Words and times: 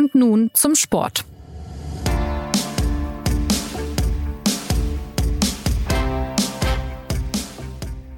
Und 0.00 0.14
nun 0.14 0.50
zum 0.54 0.74
Sport. 0.76 1.26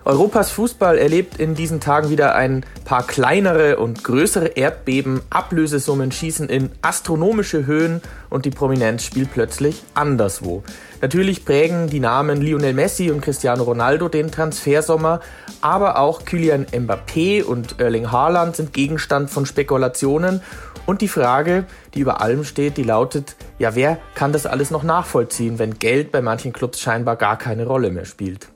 Europas 0.04 0.52
Fußball 0.52 0.96
erlebt 0.96 1.40
in 1.40 1.56
diesen 1.56 1.80
Tagen 1.80 2.08
wieder 2.08 2.36
ein 2.36 2.64
paar 2.84 3.04
kleinere 3.04 3.78
und 3.78 4.04
größere 4.04 4.46
Erdbeben. 4.46 5.22
Ablösesummen 5.30 6.12
schießen 6.12 6.48
in 6.48 6.70
astronomische 6.82 7.66
Höhen 7.66 8.00
und 8.30 8.44
die 8.44 8.50
Prominenz 8.50 9.02
spielt 9.02 9.32
plötzlich 9.32 9.82
anderswo. 9.94 10.62
Natürlich 11.02 11.44
prägen 11.44 11.88
die 11.88 11.98
Namen 11.98 12.40
Lionel 12.40 12.74
Messi 12.74 13.10
und 13.10 13.22
Cristiano 13.22 13.64
Ronaldo 13.64 14.08
den 14.08 14.30
Transfersommer, 14.30 15.18
aber 15.60 15.98
auch 15.98 16.24
Kylian 16.24 16.64
Mbappé 16.66 17.42
und 17.42 17.80
Erling 17.80 18.12
Haaland 18.12 18.54
sind 18.54 18.72
Gegenstand 18.72 19.28
von 19.28 19.44
Spekulationen. 19.44 20.42
Und 20.86 21.00
die 21.00 21.08
Frage, 21.08 21.64
die 21.94 22.00
über 22.00 22.20
allem 22.20 22.44
steht, 22.44 22.76
die 22.76 22.84
lautet, 22.84 23.34
ja, 23.58 23.74
wer 23.74 23.98
kann 24.14 24.32
das 24.32 24.46
alles 24.46 24.70
noch 24.70 24.84
nachvollziehen, 24.84 25.58
wenn 25.58 25.80
Geld 25.80 26.12
bei 26.12 26.22
manchen 26.22 26.52
Clubs 26.52 26.78
scheinbar 26.78 27.16
gar 27.16 27.36
keine 27.36 27.66
Rolle 27.66 27.90
mehr 27.90 28.04
spielt? 28.04 28.46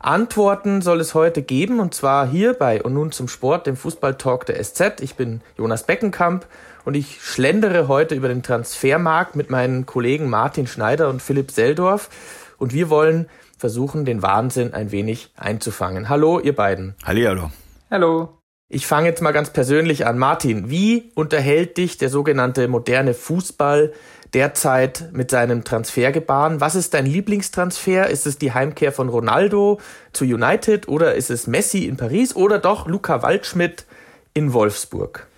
Antworten 0.00 0.82
soll 0.82 1.00
es 1.00 1.14
heute 1.14 1.42
geben 1.42 1.78
und 1.78 1.94
zwar 1.94 2.26
hier 2.26 2.54
bei 2.54 2.82
Und 2.82 2.94
nun 2.94 3.12
zum 3.12 3.28
Sport, 3.28 3.68
dem 3.68 3.76
Fußballtalk 3.76 4.46
der 4.46 4.62
SZ. 4.62 5.00
Ich 5.00 5.14
bin 5.14 5.42
Jonas 5.56 5.84
Beckenkamp 5.84 6.44
und 6.84 6.94
ich 6.94 7.20
schlendere 7.22 7.88
heute 7.88 8.14
über 8.14 8.28
den 8.28 8.42
Transfermarkt 8.42 9.36
mit 9.36 9.50
meinen 9.50 9.86
Kollegen 9.86 10.28
Martin 10.28 10.66
Schneider 10.66 11.08
und 11.08 11.22
Philipp 11.22 11.50
Seldorf 11.50 12.10
und 12.58 12.72
wir 12.72 12.90
wollen 12.90 13.28
versuchen, 13.58 14.04
den 14.04 14.22
Wahnsinn 14.22 14.74
ein 14.74 14.92
wenig 14.92 15.32
einzufangen. 15.36 16.08
Hallo, 16.08 16.38
ihr 16.40 16.54
beiden. 16.54 16.94
Hallihallo. 17.04 17.50
Hallo. 17.90 18.38
Ich 18.68 18.86
fange 18.86 19.08
jetzt 19.08 19.22
mal 19.22 19.32
ganz 19.32 19.50
persönlich 19.50 20.06
an. 20.06 20.18
Martin, 20.18 20.70
wie 20.70 21.12
unterhält 21.14 21.76
dich 21.76 21.96
der 21.96 22.08
sogenannte 22.08 22.66
moderne 22.66 23.14
Fußball 23.14 23.92
derzeit 24.32 25.10
mit 25.12 25.30
seinem 25.30 25.64
Transfergebaren. 25.64 26.60
Was 26.60 26.74
ist 26.74 26.92
dein 26.92 27.06
Lieblingstransfer? 27.06 28.08
Ist 28.08 28.26
es 28.26 28.36
die 28.36 28.52
Heimkehr 28.52 28.90
von 28.90 29.08
Ronaldo 29.08 29.80
zu 30.12 30.24
United 30.24 30.88
oder 30.88 31.14
ist 31.14 31.30
es 31.30 31.46
Messi 31.46 31.84
in 31.84 31.96
Paris 31.96 32.34
oder 32.34 32.58
doch 32.58 32.88
Luca 32.88 33.22
Waldschmidt 33.22 33.86
in 34.32 34.52
Wolfsburg? 34.52 35.28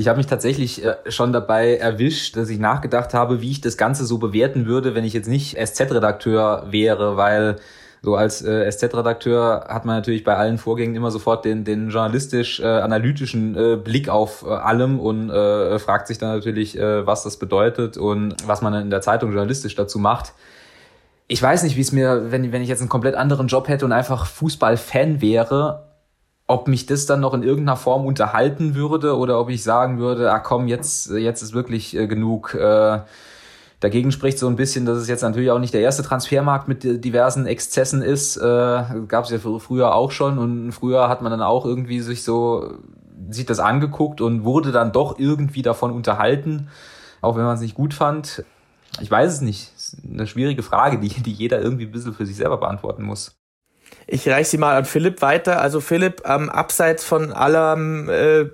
Ich 0.00 0.08
habe 0.08 0.16
mich 0.16 0.26
tatsächlich 0.26 0.82
äh, 0.82 0.96
schon 1.08 1.30
dabei 1.30 1.76
erwischt, 1.76 2.34
dass 2.34 2.48
ich 2.48 2.58
nachgedacht 2.58 3.12
habe, 3.12 3.42
wie 3.42 3.50
ich 3.50 3.60
das 3.60 3.76
Ganze 3.76 4.06
so 4.06 4.16
bewerten 4.16 4.64
würde, 4.64 4.94
wenn 4.94 5.04
ich 5.04 5.12
jetzt 5.12 5.28
nicht 5.28 5.58
SZ-Redakteur 5.58 6.68
wäre, 6.70 7.18
weil 7.18 7.56
so 8.00 8.16
als 8.16 8.40
äh, 8.40 8.66
SZ-Redakteur 8.72 9.66
hat 9.68 9.84
man 9.84 9.96
natürlich 9.96 10.24
bei 10.24 10.34
allen 10.36 10.56
Vorgängen 10.56 10.94
immer 10.94 11.10
sofort 11.10 11.44
den, 11.44 11.64
den 11.64 11.90
journalistisch-analytischen 11.90 13.54
äh, 13.54 13.72
äh, 13.74 13.76
Blick 13.76 14.08
auf 14.08 14.42
äh, 14.42 14.48
allem 14.48 14.98
und 14.98 15.28
äh, 15.28 15.78
fragt 15.78 16.06
sich 16.06 16.16
dann 16.16 16.34
natürlich, 16.34 16.78
äh, 16.78 17.06
was 17.06 17.22
das 17.22 17.36
bedeutet 17.36 17.98
und 17.98 18.36
was 18.46 18.62
man 18.62 18.72
in 18.72 18.88
der 18.88 19.02
Zeitung 19.02 19.32
journalistisch 19.32 19.74
dazu 19.74 19.98
macht. 19.98 20.32
Ich 21.28 21.42
weiß 21.42 21.62
nicht, 21.62 21.76
wie 21.76 21.82
es 21.82 21.92
mir, 21.92 22.32
wenn, 22.32 22.52
wenn 22.52 22.62
ich 22.62 22.70
jetzt 22.70 22.80
einen 22.80 22.88
komplett 22.88 23.16
anderen 23.16 23.48
Job 23.48 23.68
hätte 23.68 23.84
und 23.84 23.92
einfach 23.92 24.24
Fußballfan 24.24 25.20
wäre, 25.20 25.89
ob 26.50 26.66
mich 26.66 26.84
das 26.86 27.06
dann 27.06 27.20
noch 27.20 27.32
in 27.32 27.44
irgendeiner 27.44 27.76
Form 27.76 28.04
unterhalten 28.04 28.74
würde 28.74 29.16
oder 29.16 29.38
ob 29.38 29.50
ich 29.50 29.62
sagen 29.62 30.00
würde, 30.00 30.32
ah 30.32 30.40
komm, 30.40 30.66
jetzt, 30.66 31.08
jetzt 31.10 31.42
ist 31.42 31.54
wirklich 31.54 31.96
äh, 31.96 32.08
genug. 32.08 32.54
Äh, 32.54 33.00
Dagegen 33.78 34.12
spricht 34.12 34.38
so 34.38 34.46
ein 34.46 34.56
bisschen, 34.56 34.84
dass 34.84 34.98
es 34.98 35.08
jetzt 35.08 35.22
natürlich 35.22 35.52
auch 35.52 35.60
nicht 35.60 35.72
der 35.72 35.80
erste 35.80 36.02
Transfermarkt 36.02 36.68
mit 36.68 36.82
diversen 37.04 37.46
Exzessen 37.46 38.02
ist. 38.02 38.36
Äh, 38.36 38.42
Gab 39.08 39.24
es 39.24 39.30
ja 39.30 39.38
früher 39.38 39.94
auch 39.94 40.10
schon 40.10 40.38
und 40.38 40.72
früher 40.72 41.08
hat 41.08 41.22
man 41.22 41.30
dann 41.30 41.40
auch 41.40 41.64
irgendwie 41.64 42.00
sich 42.00 42.24
so 42.24 42.74
sich 43.30 43.46
das 43.46 43.60
angeguckt 43.60 44.20
und 44.20 44.44
wurde 44.44 44.72
dann 44.72 44.92
doch 44.92 45.18
irgendwie 45.18 45.62
davon 45.62 45.92
unterhalten, 45.92 46.68
auch 47.20 47.36
wenn 47.36 47.44
man 47.44 47.54
es 47.54 47.60
nicht 47.62 47.76
gut 47.76 47.94
fand. 47.94 48.44
Ich 49.00 49.10
weiß 49.10 49.34
es 49.34 49.40
nicht. 49.40 49.72
Ist 49.76 49.98
eine 50.04 50.26
schwierige 50.26 50.64
Frage, 50.64 50.98
die, 50.98 51.08
die 51.08 51.32
jeder 51.32 51.62
irgendwie 51.62 51.86
ein 51.86 51.92
bisschen 51.92 52.12
für 52.12 52.26
sich 52.26 52.36
selber 52.36 52.58
beantworten 52.58 53.04
muss. 53.04 53.39
Ich 54.12 54.28
reiche 54.28 54.50
sie 54.50 54.58
mal 54.58 54.76
an 54.76 54.84
Philipp 54.86 55.22
weiter. 55.22 55.60
Also 55.60 55.80
Philipp, 55.80 56.22
ähm, 56.24 56.50
abseits 56.50 57.04
von 57.04 57.32
aller 57.32 57.76
äh, 58.08 58.44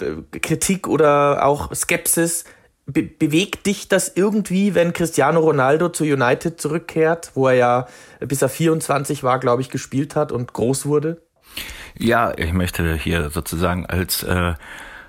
Kritik 0.40 0.86
oder 0.86 1.46
auch 1.46 1.74
Skepsis, 1.74 2.44
Be 2.88 3.02
bewegt 3.02 3.66
dich 3.66 3.88
das 3.88 4.12
irgendwie, 4.14 4.76
wenn 4.76 4.92
Cristiano 4.92 5.40
Ronaldo 5.40 5.88
zu 5.88 6.04
United 6.04 6.60
zurückkehrt, 6.60 7.32
wo 7.34 7.48
er 7.48 7.54
ja 7.54 7.86
bis 8.20 8.42
er 8.42 8.48
24 8.48 9.24
war, 9.24 9.40
glaube 9.40 9.60
ich, 9.60 9.70
gespielt 9.70 10.14
hat 10.14 10.30
und 10.30 10.52
groß 10.52 10.86
wurde? 10.86 11.20
Ja, 11.98 12.32
ich 12.36 12.52
möchte 12.52 12.94
hier 12.94 13.30
sozusagen 13.30 13.86
als 13.86 14.22
äh, 14.22 14.54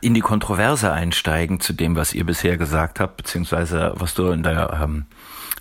in 0.01 0.13
die 0.13 0.21
Kontroverse 0.21 0.91
einsteigen 0.91 1.59
zu 1.59 1.73
dem, 1.73 1.95
was 1.95 2.13
ihr 2.13 2.25
bisher 2.25 2.57
gesagt 2.57 2.99
habt, 2.99 3.17
beziehungsweise 3.17 3.93
was 3.95 4.15
du 4.15 4.31
in 4.31 4.41
der 4.41 4.79
ähm, 4.81 5.05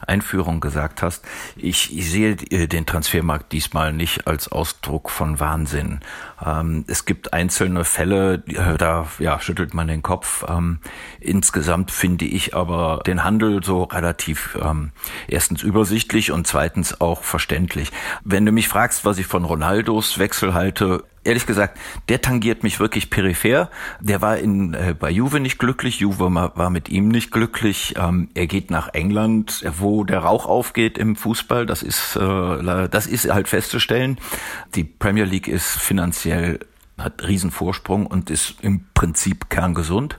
Einführung 0.07 0.61
gesagt 0.61 1.03
hast. 1.03 1.25
Ich, 1.57 1.97
ich 1.97 2.11
sehe 2.11 2.33
äh, 2.51 2.67
den 2.67 2.87
Transfermarkt 2.87 3.53
diesmal 3.53 3.93
nicht 3.93 4.27
als 4.27 4.49
Ausdruck 4.49 5.11
von 5.11 5.41
Wahnsinn. 5.41 6.01
Ähm, 6.45 6.85
es 6.89 7.05
gibt 7.05 7.33
einzelne 7.33 7.85
Fälle, 7.85 8.43
äh, 8.47 8.77
da 8.77 9.07
ja, 9.19 9.41
schüttelt 9.41 9.75
man 9.75 9.89
den 9.89 10.03
Kopf. 10.03 10.45
Ähm, 10.49 10.79
insgesamt 11.21 11.91
finde 11.91 12.25
ich 12.25 12.55
aber 12.55 13.03
den 13.07 13.25
Handel 13.25 13.63
so 13.63 13.85
relativ 13.85 14.59
ähm, 14.63 14.93
erstens 15.29 15.63
übersichtlich 15.63 16.33
und 16.33 16.47
zweitens 16.47 17.01
auch 17.01 17.23
verständlich. 17.23 17.93
Wenn 18.25 18.47
du 18.47 18.53
mich 18.53 18.69
fragst, 18.69 19.05
was 19.05 19.19
ich 19.19 19.27
von 19.27 19.45
Ronaldos 19.45 20.19
Wechsel 20.19 20.55
halte, 20.55 21.05
ehrlich 21.27 21.47
gesagt, 21.47 21.79
der 22.09 22.23
tangiert 22.23 22.63
mich 22.63 22.81
wirklich 22.81 23.11
peripher. 23.11 23.71
Der 24.01 24.23
war 24.23 24.39
in, 24.39 24.75
äh, 24.75 24.95
bei 24.99 25.11
Juve 25.11 25.41
nicht 25.41 25.59
glücklich, 25.59 26.01
Juve 26.01 26.33
war 26.35 26.71
mit 26.71 26.89
ihm 26.89 27.09
nicht 27.09 27.31
glücklich. 27.31 27.95
Ähm, 27.99 28.29
er 28.35 28.47
geht 28.47 28.71
nach 28.71 28.95
England, 28.95 29.65
wo 29.79 30.05
der 30.05 30.21
Rauch 30.21 30.47
aufgeht 30.47 30.97
im 30.99 31.17
Fußball. 31.17 31.67
Das 31.67 31.83
ist, 31.83 32.17
äh, 32.17 32.89
das 32.89 33.07
ist 33.07 33.31
halt 33.31 33.49
festzustellen. 33.49 34.19
Die 34.75 34.85
Premier 34.85 35.25
League 35.25 35.49
ist 35.49 35.77
finanziell, 35.77 36.61
hat 36.99 37.27
Riesenvorsprung 37.27 38.07
und 38.07 38.31
ist 38.31 38.57
im 38.63 38.85
Prinzip 38.95 39.51
kerngesund 39.51 40.19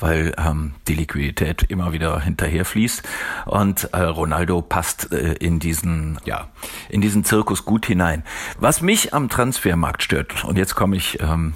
weil 0.00 0.34
ähm, 0.38 0.72
die 0.88 0.94
Liquidität 0.94 1.62
immer 1.64 1.92
wieder 1.92 2.20
hinterher 2.20 2.64
fließt. 2.64 3.02
Und 3.46 3.92
äh, 3.92 4.00
Ronaldo 4.02 4.62
passt 4.62 5.12
äh, 5.12 5.34
in 5.34 5.58
diesen, 5.58 6.18
ja, 6.24 6.48
in 6.88 7.00
diesen 7.00 7.24
Zirkus 7.24 7.64
gut 7.64 7.86
hinein. 7.86 8.24
Was 8.58 8.80
mich 8.80 9.14
am 9.14 9.28
Transfermarkt 9.28 10.02
stört, 10.02 10.44
und 10.44 10.58
jetzt 10.58 10.74
komme 10.74 10.96
ich 10.96 11.20
ähm, 11.20 11.54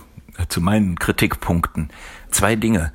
zu 0.49 0.61
meinen 0.61 0.99
Kritikpunkten. 0.99 1.91
Zwei 2.31 2.57
Dinge. 2.57 2.93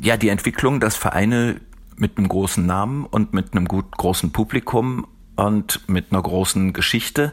Ja, 0.00 0.16
die 0.16 0.28
Entwicklung, 0.28 0.80
dass 0.80 0.96
Vereine 0.96 1.60
mit 1.96 2.16
einem 2.16 2.28
großen 2.28 2.64
Namen 2.64 3.04
und 3.04 3.32
mit 3.32 3.52
einem 3.52 3.66
gut 3.66 3.96
großen 3.96 4.32
Publikum 4.32 5.06
und 5.38 5.88
mit 5.88 6.06
einer 6.10 6.20
großen 6.20 6.72
Geschichte 6.72 7.32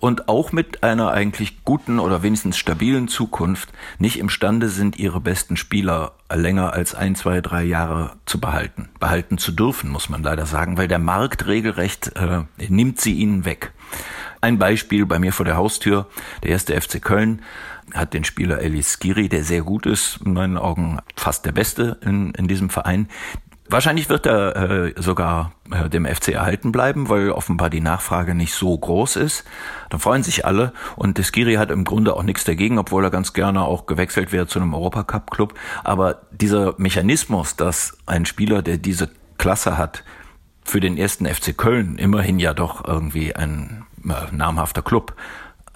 und 0.00 0.28
auch 0.28 0.52
mit 0.52 0.82
einer 0.82 1.10
eigentlich 1.10 1.64
guten 1.64 1.98
oder 1.98 2.22
wenigstens 2.22 2.56
stabilen 2.56 3.08
Zukunft 3.08 3.68
nicht 3.98 4.18
imstande 4.18 4.68
sind, 4.68 4.98
ihre 4.98 5.20
besten 5.20 5.58
Spieler 5.58 6.12
länger 6.32 6.72
als 6.72 6.94
ein, 6.94 7.14
zwei, 7.14 7.42
drei 7.42 7.62
Jahre 7.62 8.12
zu 8.24 8.40
behalten. 8.40 8.88
Behalten 8.98 9.36
zu 9.36 9.52
dürfen, 9.52 9.90
muss 9.90 10.08
man 10.08 10.22
leider 10.22 10.46
sagen, 10.46 10.78
weil 10.78 10.88
der 10.88 10.98
Markt 10.98 11.46
regelrecht 11.46 12.16
äh, 12.16 12.44
nimmt 12.68 13.00
sie 13.00 13.12
ihnen 13.12 13.44
weg. 13.44 13.72
Ein 14.40 14.58
Beispiel 14.58 15.04
bei 15.04 15.18
mir 15.18 15.32
vor 15.32 15.44
der 15.44 15.56
Haustür, 15.56 16.06
der 16.42 16.50
erste 16.50 16.80
FC 16.80 17.02
Köln 17.02 17.42
hat 17.92 18.14
den 18.14 18.24
Spieler 18.24 18.60
Elis 18.60 18.94
Skiri, 18.98 19.28
der 19.28 19.44
sehr 19.44 19.60
gut 19.60 19.84
ist, 19.84 20.20
in 20.24 20.32
meinen 20.32 20.56
Augen 20.56 21.00
fast 21.16 21.44
der 21.44 21.52
Beste 21.52 21.98
in, 22.00 22.32
in 22.32 22.48
diesem 22.48 22.70
Verein. 22.70 23.08
Wahrscheinlich 23.68 24.08
wird 24.08 24.26
er 24.26 24.56
äh, 24.56 24.94
sogar 25.00 25.52
äh, 25.70 25.88
dem 25.88 26.04
FC 26.04 26.30
erhalten 26.30 26.72
bleiben, 26.72 27.08
weil 27.08 27.30
offenbar 27.30 27.70
die 27.70 27.80
Nachfrage 27.80 28.34
nicht 28.34 28.54
so 28.54 28.76
groß 28.76 29.16
ist. 29.16 29.44
Dann 29.88 30.00
freuen 30.00 30.22
sich 30.22 30.44
alle 30.44 30.72
und 30.96 31.16
Deskiri 31.16 31.54
hat 31.54 31.70
im 31.70 31.84
Grunde 31.84 32.14
auch 32.14 32.24
nichts 32.24 32.44
dagegen, 32.44 32.78
obwohl 32.78 33.04
er 33.04 33.10
ganz 33.10 33.32
gerne 33.32 33.62
auch 33.62 33.86
gewechselt 33.86 34.32
wäre 34.32 34.46
zu 34.46 34.58
einem 34.58 34.74
Europacup-Club. 34.74 35.54
Aber 35.84 36.22
dieser 36.32 36.74
Mechanismus, 36.76 37.56
dass 37.56 37.96
ein 38.04 38.26
Spieler, 38.26 38.62
der 38.62 38.78
diese 38.78 39.10
Klasse 39.38 39.78
hat, 39.78 40.04
für 40.64 40.80
den 40.80 40.96
ersten 40.96 41.26
FC 41.26 41.56
Köln 41.56 41.96
immerhin 41.98 42.38
ja 42.38 42.54
doch 42.54 42.84
irgendwie 42.84 43.34
ein 43.34 43.84
äh, 44.04 44.34
namhafter 44.34 44.82
Club 44.82 45.14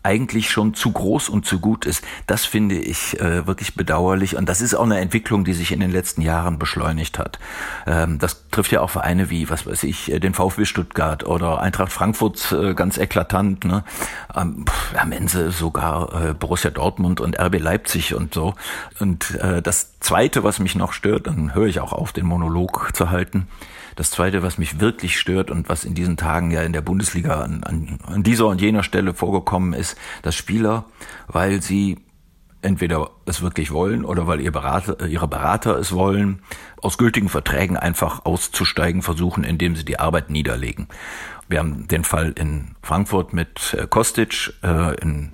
eigentlich 0.07 0.51
schon 0.53 0.73
zu 0.73 0.93
groß 0.93 1.29
und 1.29 1.47
zu 1.47 1.59
gut 1.59 1.85
ist. 1.85 2.05
Das 2.29 2.45
finde 2.45 2.77
ich 2.77 3.19
äh, 3.19 3.45
wirklich 3.49 3.75
bedauerlich 3.75 4.37
und 4.37 4.49
das 4.49 4.61
ist 4.61 4.75
auch 4.75 4.85
eine 4.85 5.01
Entwicklung, 5.01 5.45
die 5.45 5.53
sich 5.53 5.73
in 5.73 5.81
den 5.81 5.91
letzten 5.91 6.23
Jahren 6.23 6.61
beschleunigt 6.61 7.19
hat. 7.19 7.41
Ähm, 7.89 8.21
das 8.21 8.49
trifft 8.53 8.71
ja 8.71 8.83
auch 8.83 8.91
Vereine 8.91 9.31
wie, 9.31 9.51
was 9.51 9.67
weiß 9.67 9.83
ich, 9.83 10.13
äh, 10.13 10.21
den 10.21 10.33
VfB 10.33 10.65
Stuttgart 10.65 11.27
oder 11.27 11.61
Eintracht 11.61 11.91
Frankfurt 11.91 12.53
äh, 12.53 12.75
ganz 12.75 12.99
eklatant. 12.99 13.65
Ne? 13.65 13.83
Ähm, 14.37 14.65
am 14.97 15.11
Ende 15.11 15.51
sogar 15.51 16.29
äh, 16.29 16.35
Borussia 16.35 16.71
Dortmund 16.71 17.21
und 17.21 17.37
RB 17.37 17.59
Leipzig 17.59 18.15
und 18.15 18.33
so. 18.33 18.55
Und 19.01 19.35
äh, 19.41 19.61
das 19.61 19.99
Zweite, 19.99 20.45
was 20.45 20.61
mich 20.61 20.77
noch 20.77 20.93
stört, 20.93 21.27
dann 21.27 21.53
höre 21.53 21.67
ich 21.67 21.81
auch 21.81 21.93
auf, 21.93 22.13
den 22.13 22.27
Monolog 22.27 22.93
zu 22.95 23.11
halten 23.11 23.49
das 23.97 24.11
Zweite, 24.11 24.43
was 24.43 24.59
mich 24.59 24.79
wirklich 24.79 25.19
stört 25.19 25.51
und 25.51 25.69
was 25.69 25.85
in 25.85 25.95
diesen 25.95 26.17
Tagen 26.17 26.51
ja 26.51 26.63
in 26.63 26.73
der 26.73 26.83
Bundesliga 26.83 27.41
an, 27.41 27.65
an, 27.65 27.99
an 28.07 28.23
dieser 28.23 28.47
und 28.47 28.61
jener 28.61 28.83
Stelle 28.83 29.15
vorgekommen 29.15 29.73
ist, 29.73 29.97
dass 30.23 30.35
Spieler, 30.35 30.85
weil 31.27 31.63
sie 31.63 31.99
entweder 32.63 33.11
es 33.25 33.43
wirklich 33.43 33.71
wollen 33.71 34.05
oder 34.05 34.27
weil 34.27 34.41
ihr 34.41 34.53
Berater, 34.53 35.01
äh, 35.01 35.07
ihre 35.07 35.29
Berater 35.29 35.79
es 35.79 35.93
wollen, 35.93 36.43
aus 36.83 36.99
gültigen 36.99 37.29
Verträgen 37.29 37.77
einfach 37.77 38.25
auszusteigen 38.25 39.03
versuchen, 39.03 39.45
indem 39.45 39.77
sie 39.77 39.85
die 39.85 39.99
Arbeit 39.99 40.31
niederlegen. 40.31 40.89
Wir 41.49 41.61
haben 41.61 41.87
den 41.89 42.05
Fall 42.05 42.33
in 42.37 42.75
Frankfurt 42.83 43.33
mit 43.33 43.75
äh, 43.79 43.87
Kostic, 43.87 44.53
äh, 44.63 44.95
in 45.01 45.33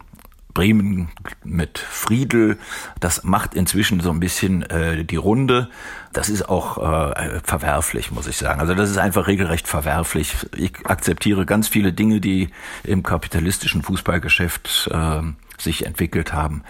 Bremen 0.55 1.11
mit 1.45 1.79
Friedel. 1.79 2.59
Das 3.01 3.25
macht 3.25 3.55
inzwischen 3.55 4.01
so 4.01 4.11
ein 4.11 4.21
bisschen 4.21 4.63
äh, 4.63 5.05
die 5.05 5.17
Runde. 5.17 5.69
Das 6.13 6.29
ist 6.29 6.49
auch 6.49 6.79
äh, 6.79 7.41
verwerflich, 7.43 8.11
muss 8.11 8.27
ich 8.27 8.37
sagen. 8.37 8.61
Also 8.61 8.75
das 8.75 8.91
ist 8.91 8.99
einfach 8.99 9.27
regelrecht 9.27 9.67
verwerflich. 9.69 10.35
Ich 10.57 10.73
akzeptiere 10.85 11.47
ganz 11.47 11.69
viele 11.69 11.93
Dinge, 11.93 12.21
die 12.21 12.51
im 12.85 13.03
kapitalistischen 13.03 13.83
Fußballgeschäft 13.83 14.91
äh, 14.93 15.23
sich 15.59 15.87
entwickelt 15.87 16.33
haben. 16.33 16.63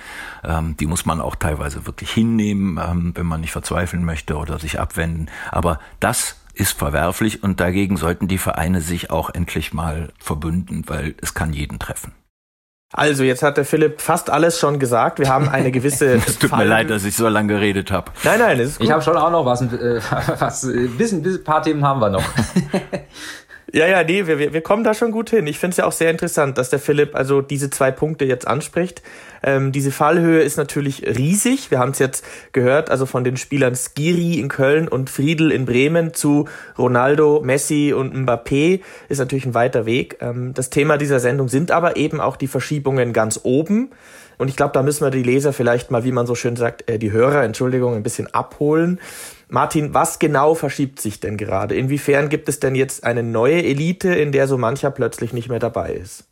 Ähm, 0.45 0.77
die 0.77 0.87
muss 0.87 1.07
man 1.07 1.21
auch 1.21 1.35
teilweise 1.35 1.87
wirklich 1.87 2.11
hinnehmen, 2.11 2.79
ähm, 2.83 3.13
wenn 3.15 3.27
man 3.27 3.41
nicht 3.41 3.53
verzweifeln 3.53 4.05
möchte 4.05 4.37
oder 4.37 4.59
sich 4.59 4.79
abwenden. 4.79 5.31
Aber 5.51 5.81
das 6.01 6.37
ist 6.55 6.79
verwerflich 6.79 7.43
und 7.43 7.61
dagegen 7.61 7.97
sollten 7.97 8.29
die 8.29 8.39
Vereine 8.39 8.81
sich 8.81 9.11
auch 9.11 9.31
endlich 9.31 9.73
mal 9.73 10.13
verbünden, 10.19 10.85
weil 10.87 11.15
es 11.21 11.35
kann 11.35 11.53
jeden 11.53 11.79
treffen. 11.79 12.13
Also, 12.93 13.25
jetzt 13.25 13.43
hat 13.43 13.57
der 13.57 13.65
Philipp 13.65 14.01
fast 14.03 14.29
alles 14.29 14.59
schon 14.59 14.79
gesagt. 14.79 15.19
Wir 15.19 15.29
haben 15.29 15.49
eine 15.49 15.71
gewisse. 15.71 16.15
es 16.27 16.39
tut 16.39 16.51
Fall 16.51 16.65
mir 16.65 16.71
leid, 16.71 16.91
dass 16.91 17.05
ich 17.05 17.17
so 17.17 17.27
lange 17.29 17.55
geredet 17.55 17.91
habe. 17.91 18.11
Nein, 18.23 18.39
nein, 18.39 18.61
es 18.61 18.71
ist 18.71 18.79
gut. 18.79 18.87
Ich 18.87 18.93
habe 18.93 19.03
schon 19.03 19.17
auch 19.17 19.31
noch 19.31 19.47
was. 19.47 19.63
Äh, 19.63 20.01
was 20.39 20.65
ein 20.65 20.97
bisschen, 20.99 21.25
ein 21.25 21.45
paar 21.45 21.63
Themen 21.63 21.85
haben 21.85 22.01
wir 22.01 22.11
noch. 22.11 22.25
Ja, 23.75 23.87
ja, 23.87 24.05
nee, 24.05 24.27
wir, 24.27 24.53
wir 24.53 24.61
kommen 24.61 24.85
da 24.85 24.93
schon 24.93 25.13
gut 25.13 25.31
hin. 25.31 25.47
Ich 25.47 25.59
finde 25.59 25.73
es 25.73 25.77
ja 25.79 25.87
auch 25.87 25.93
sehr 25.93 26.11
interessant, 26.11 26.59
dass 26.59 26.69
der 26.69 26.79
Philipp 26.79 27.15
also 27.15 27.41
diese 27.41 27.71
zwei 27.71 27.91
Punkte 27.91 28.27
jetzt 28.27 28.47
anspricht. 28.47 29.01
Ähm, 29.43 29.73
diese 29.73 29.91
Fallhöhe 29.91 30.43
ist 30.43 30.59
natürlich 30.59 31.07
riesig. 31.07 31.71
Wir 31.71 31.79
haben 31.79 31.93
es 31.93 31.99
jetzt 31.99 32.23
gehört, 32.53 32.91
also 32.91 33.07
von 33.07 33.25
den 33.25 33.39
Spielern 33.39 33.75
Skiri 33.75 34.35
in 34.35 34.49
Köln 34.49 34.89
und 34.89 35.09
Friedel 35.09 35.51
in 35.51 35.65
Bremen 35.65 36.13
zu 36.13 36.49
Ronaldo, 36.77 37.41
Messi 37.43 37.95
und 37.97 38.15
Mbappé 38.15 38.81
ist 39.09 39.19
natürlich 39.19 39.47
ein 39.47 39.55
weiter 39.55 39.87
Weg. 39.87 40.19
Ähm, 40.21 40.53
das 40.53 40.69
Thema 40.69 40.99
dieser 40.99 41.19
Sendung 41.19 41.49
sind 41.49 41.71
aber 41.71 41.97
eben 41.97 42.21
auch 42.21 42.37
die 42.37 42.49
Verschiebungen 42.49 43.15
ganz 43.15 43.41
oben. 43.43 43.89
Und 44.43 44.49
ich 44.49 44.57
glaube, 44.57 44.73
da 44.73 44.83
müssen 44.83 45.05
wir 45.05 45.13
die 45.13 45.23
Leser 45.23 45.53
vielleicht 45.53 45.93
mal, 45.93 46.03
wie 46.03 46.11
man 46.11 46.27
so 46.27 46.35
schön 46.35 46.57
sagt, 46.57 46.91
äh, 46.91 46.99
die 46.99 47.13
Hörer, 47.13 47.45
Entschuldigung, 47.45 47.95
ein 47.95 48.03
bisschen 48.03 48.27
abholen. 48.35 48.99
Martin, 49.49 49.95
was 49.95 50.19
genau 50.19 50.57
verschiebt 50.57 51.01
sich 51.01 51.21
denn 51.21 51.37
gerade? 51.37 51.77
Inwiefern 51.77 52.29
gibt 52.29 52.49
es 52.49 52.59
denn 52.59 52.75
jetzt 52.75 53.05
eine 53.05 53.23
neue 53.23 53.63
Elite, 53.63 54.13
in 54.13 54.33
der 54.33 54.49
so 54.49 54.59
mancher 54.59 54.91
plötzlich 54.91 55.33
nicht 55.33 55.49
mehr 55.49 55.61
dabei 55.61 55.93
ist? 55.93 56.25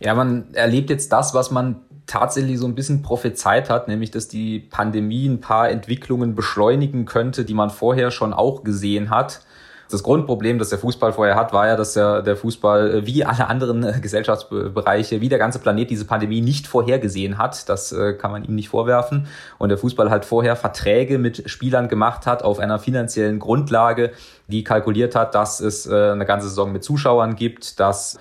Ja, 0.00 0.14
man 0.14 0.54
erlebt 0.54 0.88
jetzt 0.88 1.12
das, 1.12 1.34
was 1.34 1.50
man 1.50 1.82
tatsächlich 2.06 2.58
so 2.58 2.66
ein 2.66 2.74
bisschen 2.74 3.02
prophezeit 3.02 3.68
hat, 3.68 3.86
nämlich 3.86 4.10
dass 4.10 4.28
die 4.28 4.60
Pandemie 4.60 5.28
ein 5.28 5.42
paar 5.42 5.68
Entwicklungen 5.68 6.34
beschleunigen 6.34 7.04
könnte, 7.04 7.44
die 7.44 7.52
man 7.52 7.68
vorher 7.68 8.10
schon 8.10 8.32
auch 8.32 8.64
gesehen 8.64 9.10
hat. 9.10 9.42
Das 9.90 10.02
Grundproblem, 10.02 10.58
das 10.58 10.68
der 10.68 10.78
Fußball 10.78 11.14
vorher 11.14 11.34
hat, 11.34 11.54
war 11.54 11.66
ja, 11.66 11.74
dass 11.74 11.94
der, 11.94 12.20
der 12.20 12.36
Fußball 12.36 12.90
äh, 12.90 13.06
wie 13.06 13.24
alle 13.24 13.48
anderen 13.48 13.82
äh, 13.82 13.98
Gesellschaftsbereiche, 14.00 15.22
wie 15.22 15.30
der 15.30 15.38
ganze 15.38 15.60
Planet 15.60 15.88
diese 15.88 16.04
Pandemie 16.04 16.42
nicht 16.42 16.66
vorhergesehen 16.66 17.38
hat. 17.38 17.68
Das 17.70 17.92
äh, 17.92 18.12
kann 18.12 18.30
man 18.30 18.44
ihm 18.44 18.54
nicht 18.54 18.68
vorwerfen. 18.68 19.28
Und 19.56 19.70
der 19.70 19.78
Fußball 19.78 20.10
halt 20.10 20.26
vorher 20.26 20.56
Verträge 20.56 21.18
mit 21.18 21.48
Spielern 21.48 21.88
gemacht 21.88 22.26
hat 22.26 22.42
auf 22.42 22.58
einer 22.58 22.78
finanziellen 22.78 23.38
Grundlage, 23.38 24.12
die 24.48 24.62
kalkuliert 24.62 25.14
hat, 25.14 25.34
dass 25.34 25.60
es 25.60 25.88
eine 25.88 26.24
ganze 26.24 26.48
Saison 26.48 26.72
mit 26.72 26.82
Zuschauern 26.82 27.36
gibt, 27.36 27.80
dass 27.80 28.18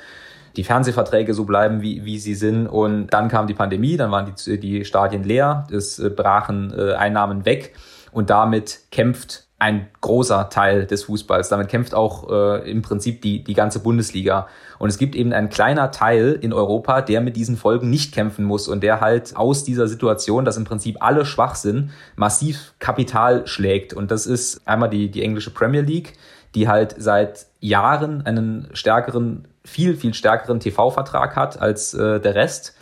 die 0.58 0.64
Fernsehverträge 0.64 1.34
so 1.34 1.46
bleiben, 1.46 1.82
wie, 1.82 2.04
wie 2.04 2.20
sie 2.20 2.36
sind. 2.36 2.68
Und 2.68 3.08
dann 3.08 3.30
kam 3.30 3.48
die 3.48 3.54
Pandemie, 3.54 3.96
dann 3.96 4.12
waren 4.12 4.34
die, 4.46 4.60
die 4.60 4.84
Stadien 4.84 5.24
leer, 5.24 5.68
es 5.72 6.02
brachen 6.16 6.74
Einnahmen 6.74 7.46
weg 7.46 7.76
und 8.12 8.30
damit 8.30 8.80
kämpft 8.92 9.47
ein 9.60 9.88
großer 10.02 10.50
Teil 10.50 10.86
des 10.86 11.06
Fußballs. 11.06 11.50
Damit 11.50 11.70
kämpft 11.70 11.96
auch 11.96 12.30
äh, 12.30 12.70
im 12.70 12.84
Prinzip 12.84 13.24
die, 13.24 13.44
die 13.44 13.56
ganze 13.56 13.80
Bundesliga. 13.80 14.48
Und 14.78 14.90
es 14.90 15.00
gibt 15.00 15.16
eben 15.16 15.34
ein 15.34 15.50
kleiner 15.50 15.90
Teil 15.90 16.38
in 16.40 16.54
Europa, 16.54 17.02
der 17.02 17.22
mit 17.22 17.36
diesen 17.36 17.58
Folgen 17.58 17.90
nicht 17.90 18.14
kämpfen 18.14 18.46
muss 18.46 18.68
und 18.68 18.84
der 18.84 19.02
halt 19.02 19.36
aus 19.36 19.64
dieser 19.64 19.88
Situation, 19.88 20.46
dass 20.46 20.58
im 20.58 20.64
Prinzip 20.64 20.98
alle 21.00 21.26
schwach 21.26 21.56
sind, 21.56 21.90
massiv 22.16 22.74
Kapital 22.78 23.48
schlägt. 23.48 23.94
Und 23.94 24.12
das 24.12 24.28
ist 24.28 24.62
einmal 24.68 24.92
die, 24.92 25.10
die 25.10 25.24
englische 25.24 25.52
Premier 25.52 25.82
League, 25.82 26.14
die 26.54 26.68
halt 26.68 26.94
seit 27.00 27.48
Jahren 27.60 28.24
einen 28.28 28.70
stärkeren, 28.74 29.48
viel, 29.66 29.96
viel 29.96 30.14
stärkeren 30.14 30.60
TV-Vertrag 30.60 31.36
hat 31.36 31.60
als 31.60 31.96
äh, 31.96 32.20
der 32.20 32.36
Rest, 32.36 32.76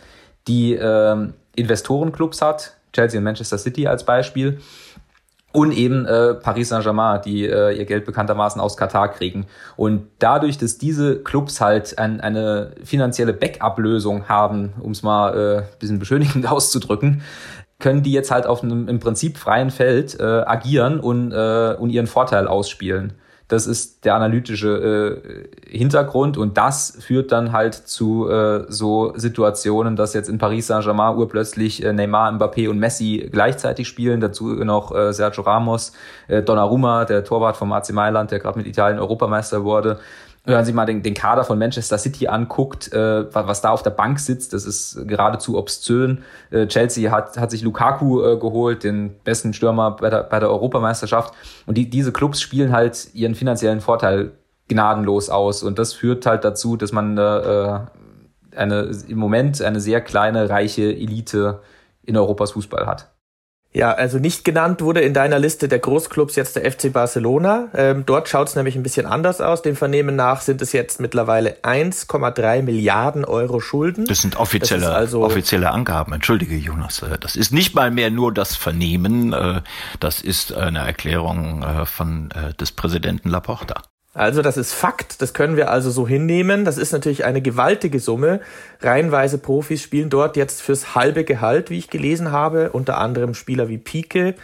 die 0.46 0.74
äh, 0.74 1.28
Investorenclubs 1.54 2.42
hat, 2.42 2.74
Chelsea 2.92 3.18
und 3.18 3.24
Manchester 3.24 3.56
City 3.56 3.86
als 3.86 4.04
Beispiel 4.04 4.60
und 5.56 5.72
eben 5.72 6.04
äh, 6.04 6.34
Paris 6.34 6.68
Saint-Germain, 6.68 7.22
die 7.24 7.46
äh, 7.46 7.74
ihr 7.74 7.86
Geld 7.86 8.04
bekanntermaßen 8.04 8.60
aus 8.60 8.76
Katar 8.76 9.08
kriegen. 9.08 9.46
Und 9.74 10.06
dadurch, 10.18 10.58
dass 10.58 10.76
diese 10.76 11.22
Clubs 11.22 11.62
halt 11.62 11.98
ein, 11.98 12.20
eine 12.20 12.72
finanzielle 12.84 13.32
Backup-Lösung 13.32 14.28
haben, 14.28 14.74
um 14.80 14.90
es 14.90 15.02
mal 15.02 15.62
äh, 15.64 15.78
bisschen 15.80 15.98
beschönigend 15.98 16.46
auszudrücken, 16.50 17.22
können 17.78 18.02
die 18.02 18.12
jetzt 18.12 18.30
halt 18.30 18.46
auf 18.46 18.62
einem 18.62 18.86
im 18.86 19.00
Prinzip 19.00 19.38
freien 19.38 19.70
Feld 19.70 20.20
äh, 20.20 20.22
agieren 20.22 21.00
und, 21.00 21.32
äh, 21.32 21.74
und 21.78 21.88
ihren 21.88 22.06
Vorteil 22.06 22.48
ausspielen. 22.48 23.14
Das 23.48 23.68
ist 23.68 24.04
der 24.04 24.16
analytische 24.16 25.22
äh, 25.64 25.76
Hintergrund 25.78 26.36
und 26.36 26.56
das 26.58 26.98
führt 27.00 27.30
dann 27.30 27.52
halt 27.52 27.74
zu 27.74 28.28
äh, 28.28 28.64
so 28.68 29.12
Situationen, 29.16 29.94
dass 29.94 30.14
jetzt 30.14 30.28
in 30.28 30.38
Paris 30.38 30.66
Saint-Germain 30.66 31.16
urplötzlich 31.16 31.84
äh, 31.84 31.92
Neymar, 31.92 32.32
Mbappé 32.32 32.68
und 32.68 32.78
Messi 32.78 33.28
gleichzeitig 33.30 33.86
spielen. 33.86 34.20
Dazu 34.20 34.48
noch 34.48 34.92
äh, 34.92 35.12
Sergio 35.12 35.44
Ramos, 35.44 35.92
äh, 36.26 36.42
Donnarumma, 36.42 37.04
der 37.04 37.22
Torwart 37.22 37.56
vom 37.56 37.72
AC 37.72 37.92
Mailand, 37.92 38.32
der 38.32 38.40
gerade 38.40 38.58
mit 38.58 38.66
Italien 38.66 38.98
Europameister 38.98 39.62
wurde 39.62 40.00
wenn 40.46 40.54
man 40.54 40.64
sich 40.64 40.74
mal 40.74 40.86
den, 40.86 41.02
den 41.02 41.14
Kader 41.14 41.44
von 41.44 41.58
Manchester 41.58 41.98
City 41.98 42.28
anguckt, 42.28 42.92
äh, 42.92 43.34
was 43.34 43.60
da 43.60 43.70
auf 43.70 43.82
der 43.82 43.90
Bank 43.90 44.20
sitzt, 44.20 44.52
das 44.52 44.64
ist 44.64 45.06
geradezu 45.06 45.58
obszön. 45.58 46.22
Äh, 46.50 46.68
Chelsea 46.68 47.10
hat, 47.10 47.36
hat 47.36 47.50
sich 47.50 47.62
Lukaku 47.62 48.22
äh, 48.22 48.36
geholt, 48.38 48.84
den 48.84 49.16
besten 49.24 49.52
Stürmer 49.52 49.96
bei 49.96 50.08
der, 50.08 50.22
bei 50.22 50.38
der 50.38 50.48
Europameisterschaft. 50.50 51.34
Und 51.66 51.76
die, 51.76 51.90
diese 51.90 52.12
Clubs 52.12 52.40
spielen 52.40 52.72
halt 52.72 53.08
ihren 53.12 53.34
finanziellen 53.34 53.80
Vorteil 53.80 54.32
gnadenlos 54.68 55.30
aus. 55.30 55.64
Und 55.64 55.80
das 55.80 55.92
führt 55.92 56.24
halt 56.26 56.44
dazu, 56.44 56.76
dass 56.76 56.92
man 56.92 57.18
äh, 57.18 57.80
eine, 58.54 58.90
im 59.08 59.18
Moment 59.18 59.60
eine 59.60 59.80
sehr 59.80 60.00
kleine, 60.00 60.48
reiche 60.48 60.84
Elite 60.84 61.60
in 62.04 62.16
Europas 62.16 62.52
Fußball 62.52 62.86
hat. 62.86 63.15
Ja, 63.72 63.92
also 63.92 64.18
nicht 64.18 64.44
genannt 64.44 64.80
wurde 64.80 65.00
in 65.00 65.12
deiner 65.12 65.38
Liste 65.38 65.68
der 65.68 65.78
Großclubs 65.78 66.34
jetzt 66.36 66.56
der 66.56 66.70
FC 66.70 66.90
Barcelona. 66.92 67.68
Ähm, 67.74 68.04
dort 68.06 68.26
schaut 68.28 68.48
es 68.48 68.56
nämlich 68.56 68.74
ein 68.74 68.82
bisschen 68.82 69.04
anders 69.04 69.42
aus. 69.42 69.60
Dem 69.60 69.76
Vernehmen 69.76 70.16
nach 70.16 70.40
sind 70.40 70.62
es 70.62 70.72
jetzt 70.72 70.98
mittlerweile 70.98 71.56
1,3 71.62 72.62
Milliarden 72.62 73.26
Euro 73.26 73.60
Schulden. 73.60 74.06
Das 74.06 74.22
sind 74.22 74.36
offizielle, 74.36 74.86
das 74.86 74.94
also 74.94 75.22
offizielle 75.22 75.70
Angaben. 75.70 76.14
Entschuldige, 76.14 76.56
Jonas. 76.56 77.02
Äh, 77.02 77.18
das 77.18 77.36
ist 77.36 77.52
nicht 77.52 77.74
mal 77.74 77.90
mehr 77.90 78.10
nur 78.10 78.32
das 78.32 78.56
Vernehmen. 78.56 79.34
Äh, 79.34 79.60
das 80.00 80.22
ist 80.22 80.54
eine 80.54 80.78
Erklärung 80.78 81.62
äh, 81.62 81.84
von 81.84 82.30
des 82.58 82.72
Präsidenten 82.72 83.28
Laporta. 83.28 83.82
Also 84.16 84.40
das 84.40 84.56
ist 84.56 84.72
Fakt, 84.72 85.20
das 85.20 85.34
können 85.34 85.56
wir 85.56 85.70
also 85.70 85.90
so 85.90 86.08
hinnehmen. 86.08 86.64
Das 86.64 86.78
ist 86.78 86.92
natürlich 86.92 87.26
eine 87.26 87.42
gewaltige 87.42 88.00
Summe. 88.00 88.40
Reihenweise 88.80 89.36
Profis 89.36 89.82
spielen 89.82 90.08
dort 90.08 90.38
jetzt 90.38 90.62
fürs 90.62 90.94
halbe 90.94 91.22
Gehalt, 91.22 91.68
wie 91.68 91.76
ich 91.76 91.90
gelesen 91.90 92.32
habe, 92.32 92.70
unter 92.70 92.96
anderem 92.96 93.34
Spieler 93.34 93.68
wie 93.68 93.76
Pique. 93.76 94.34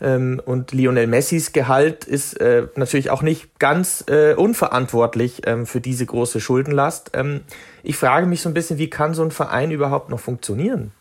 Ähm, 0.00 0.40
und 0.44 0.70
Lionel 0.70 1.08
Messis 1.08 1.52
Gehalt 1.52 2.04
ist 2.04 2.40
äh, 2.40 2.68
natürlich 2.76 3.10
auch 3.10 3.22
nicht 3.22 3.58
ganz 3.58 4.04
äh, 4.08 4.34
unverantwortlich 4.34 5.42
ähm, 5.46 5.66
für 5.66 5.80
diese 5.80 6.06
große 6.06 6.40
Schuldenlast. 6.40 7.10
Ähm, 7.14 7.40
ich 7.82 7.96
frage 7.96 8.26
mich 8.26 8.40
so 8.40 8.48
ein 8.48 8.54
bisschen, 8.54 8.78
wie 8.78 8.88
kann 8.88 9.14
so 9.14 9.24
ein 9.24 9.32
Verein 9.32 9.72
überhaupt 9.72 10.10
noch 10.10 10.20
funktionieren? 10.20 10.92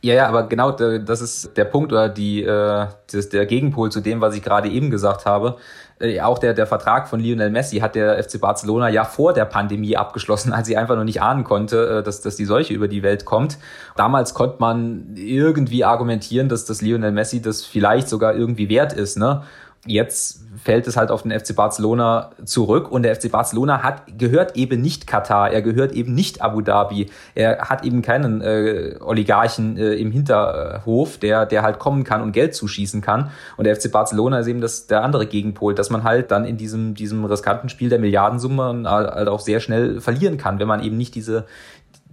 Ja, 0.00 0.14
ja, 0.14 0.28
aber 0.28 0.48
genau 0.48 0.70
das 0.70 1.20
ist 1.20 1.56
der 1.56 1.64
Punkt 1.64 1.92
oder 1.92 2.08
die, 2.08 2.44
äh, 2.44 2.86
das, 3.12 3.28
der 3.28 3.46
Gegenpol 3.46 3.90
zu 3.90 4.00
dem, 4.00 4.20
was 4.20 4.36
ich 4.36 4.42
gerade 4.42 4.68
eben 4.68 4.90
gesagt 4.90 5.26
habe. 5.26 5.56
Äh, 6.00 6.20
auch 6.20 6.38
der, 6.38 6.54
der 6.54 6.66
Vertrag 6.66 7.08
von 7.08 7.20
Lionel 7.20 7.50
Messi 7.50 7.78
hat 7.78 7.94
der 7.94 8.22
FC 8.22 8.40
Barcelona 8.40 8.88
ja 8.88 9.04
vor 9.04 9.32
der 9.32 9.44
Pandemie 9.44 9.96
abgeschlossen, 9.96 10.52
als 10.54 10.66
sie 10.66 10.76
einfach 10.76 10.96
noch 10.96 11.04
nicht 11.04 11.22
ahnen 11.22 11.44
konnte, 11.44 11.98
äh, 11.98 12.02
dass, 12.02 12.20
dass 12.20 12.36
die 12.36 12.44
Seuche 12.44 12.74
über 12.74 12.88
die 12.88 13.02
Welt 13.02 13.24
kommt. 13.24 13.58
Damals 13.96 14.34
konnte 14.34 14.56
man 14.60 15.14
irgendwie 15.16 15.84
argumentieren, 15.84 16.48
dass 16.48 16.64
das 16.64 16.80
Lionel 16.82 17.12
Messi 17.12 17.42
das 17.42 17.64
vielleicht 17.64 18.08
sogar 18.08 18.34
irgendwie 18.34 18.68
wert 18.68 18.92
ist. 18.92 19.18
Ne? 19.18 19.42
Jetzt 19.86 20.47
fällt 20.62 20.86
es 20.86 20.96
halt 20.96 21.10
auf 21.10 21.22
den 21.22 21.38
FC 21.38 21.54
Barcelona 21.54 22.30
zurück. 22.44 22.90
Und 22.90 23.02
der 23.02 23.14
FC 23.14 23.30
Barcelona 23.30 23.82
hat 23.82 24.02
gehört 24.18 24.56
eben 24.56 24.80
nicht 24.80 25.06
Katar, 25.06 25.50
er 25.50 25.62
gehört 25.62 25.92
eben 25.92 26.14
nicht 26.14 26.42
Abu 26.42 26.60
Dhabi, 26.60 27.10
er 27.34 27.68
hat 27.68 27.84
eben 27.84 28.02
keinen 28.02 28.40
äh, 28.40 28.96
Oligarchen 29.00 29.76
äh, 29.76 29.94
im 29.94 30.10
Hinterhof, 30.10 31.18
der 31.18 31.46
der 31.46 31.62
halt 31.62 31.78
kommen 31.78 32.04
kann 32.04 32.22
und 32.22 32.32
Geld 32.32 32.54
zuschießen 32.54 33.00
kann. 33.00 33.30
Und 33.56 33.64
der 33.64 33.76
FC 33.76 33.90
Barcelona 33.90 34.40
ist 34.40 34.46
eben 34.46 34.60
das 34.60 34.86
der 34.86 35.02
andere 35.02 35.26
Gegenpol, 35.26 35.74
dass 35.74 35.90
man 35.90 36.04
halt 36.04 36.30
dann 36.30 36.44
in 36.44 36.56
diesem 36.56 36.94
diesem 36.94 37.24
riskanten 37.24 37.68
Spiel 37.68 37.88
der 37.88 37.98
Milliardensumme 37.98 38.84
halt 38.88 39.28
auch 39.28 39.40
sehr 39.40 39.60
schnell 39.60 40.00
verlieren 40.00 40.36
kann, 40.36 40.58
wenn 40.58 40.68
man 40.68 40.82
eben 40.82 40.96
nicht 40.96 41.14
diese 41.14 41.46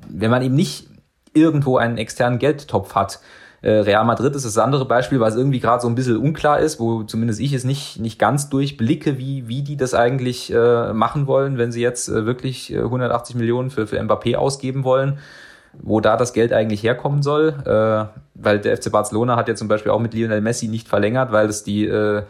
wenn 0.08 0.32
man 0.32 0.44
eben 0.44 0.56
nicht 0.56 0.88
irgendwo 1.34 1.78
einen 1.78 1.98
externen 1.98 2.40
Geldtopf 2.40 2.96
hat. 2.96 3.20
Äh, 3.66 3.80
Real 3.80 4.06
Madrid 4.06 4.36
ist 4.36 4.46
das 4.46 4.60
andere 4.60 4.86
Beispiel, 4.86 5.20
was 5.20 5.36
irgendwie 5.36 5.60
gerade 5.60 5.82
so 5.82 5.88
ein 5.88 5.96
bisschen 5.96 6.18
unklar 6.18 6.60
ist, 6.60 6.80
wo 6.80 7.02
zumindest 7.02 7.40
ich 7.40 7.52
es 7.52 7.64
nicht, 7.64 8.00
nicht 8.00 8.20
ganz 8.20 8.48
durchblicke, 8.48 9.18
wie, 9.18 9.48
wie 9.48 9.64
die 9.64 9.76
das 9.76 9.96
eigentlich 9.96 10.54
äh, 10.54 10.94
machen 10.94 11.26
wollen, 11.26 11.58
wenn 11.58 11.72
sie 11.72 11.82
jetzt 11.82 12.08
äh, 12.08 12.28
wirklich 12.28 12.72
180 12.78 13.34
äh, 13.34 13.40
Millionen 13.40 13.72
für, 13.72 13.88
für 13.88 14.00
Mbappé 14.00 14.36
ausgeben 14.36 14.84
wollen, 14.84 15.18
wo 15.82 16.00
da 16.00 16.16
das 16.16 16.34
Geld 16.34 16.54
eigentlich 16.54 16.84
herkommen 16.84 17.24
soll. 17.24 17.56
Äh, 17.66 18.20
weil 18.36 18.60
der 18.60 18.78
FC 18.78 18.92
Barcelona 18.92 19.36
hat 19.36 19.48
ja 19.48 19.56
zum 19.56 19.68
Beispiel 19.68 19.92
auch 19.92 20.00
mit 20.00 20.14
Lionel 20.14 20.42
Messi 20.42 20.68
nicht 20.68 20.88
verlängert, 20.88 21.32
weil 21.32 21.48
es 21.48 21.64
die 21.64 21.88
äh, 21.88 22.22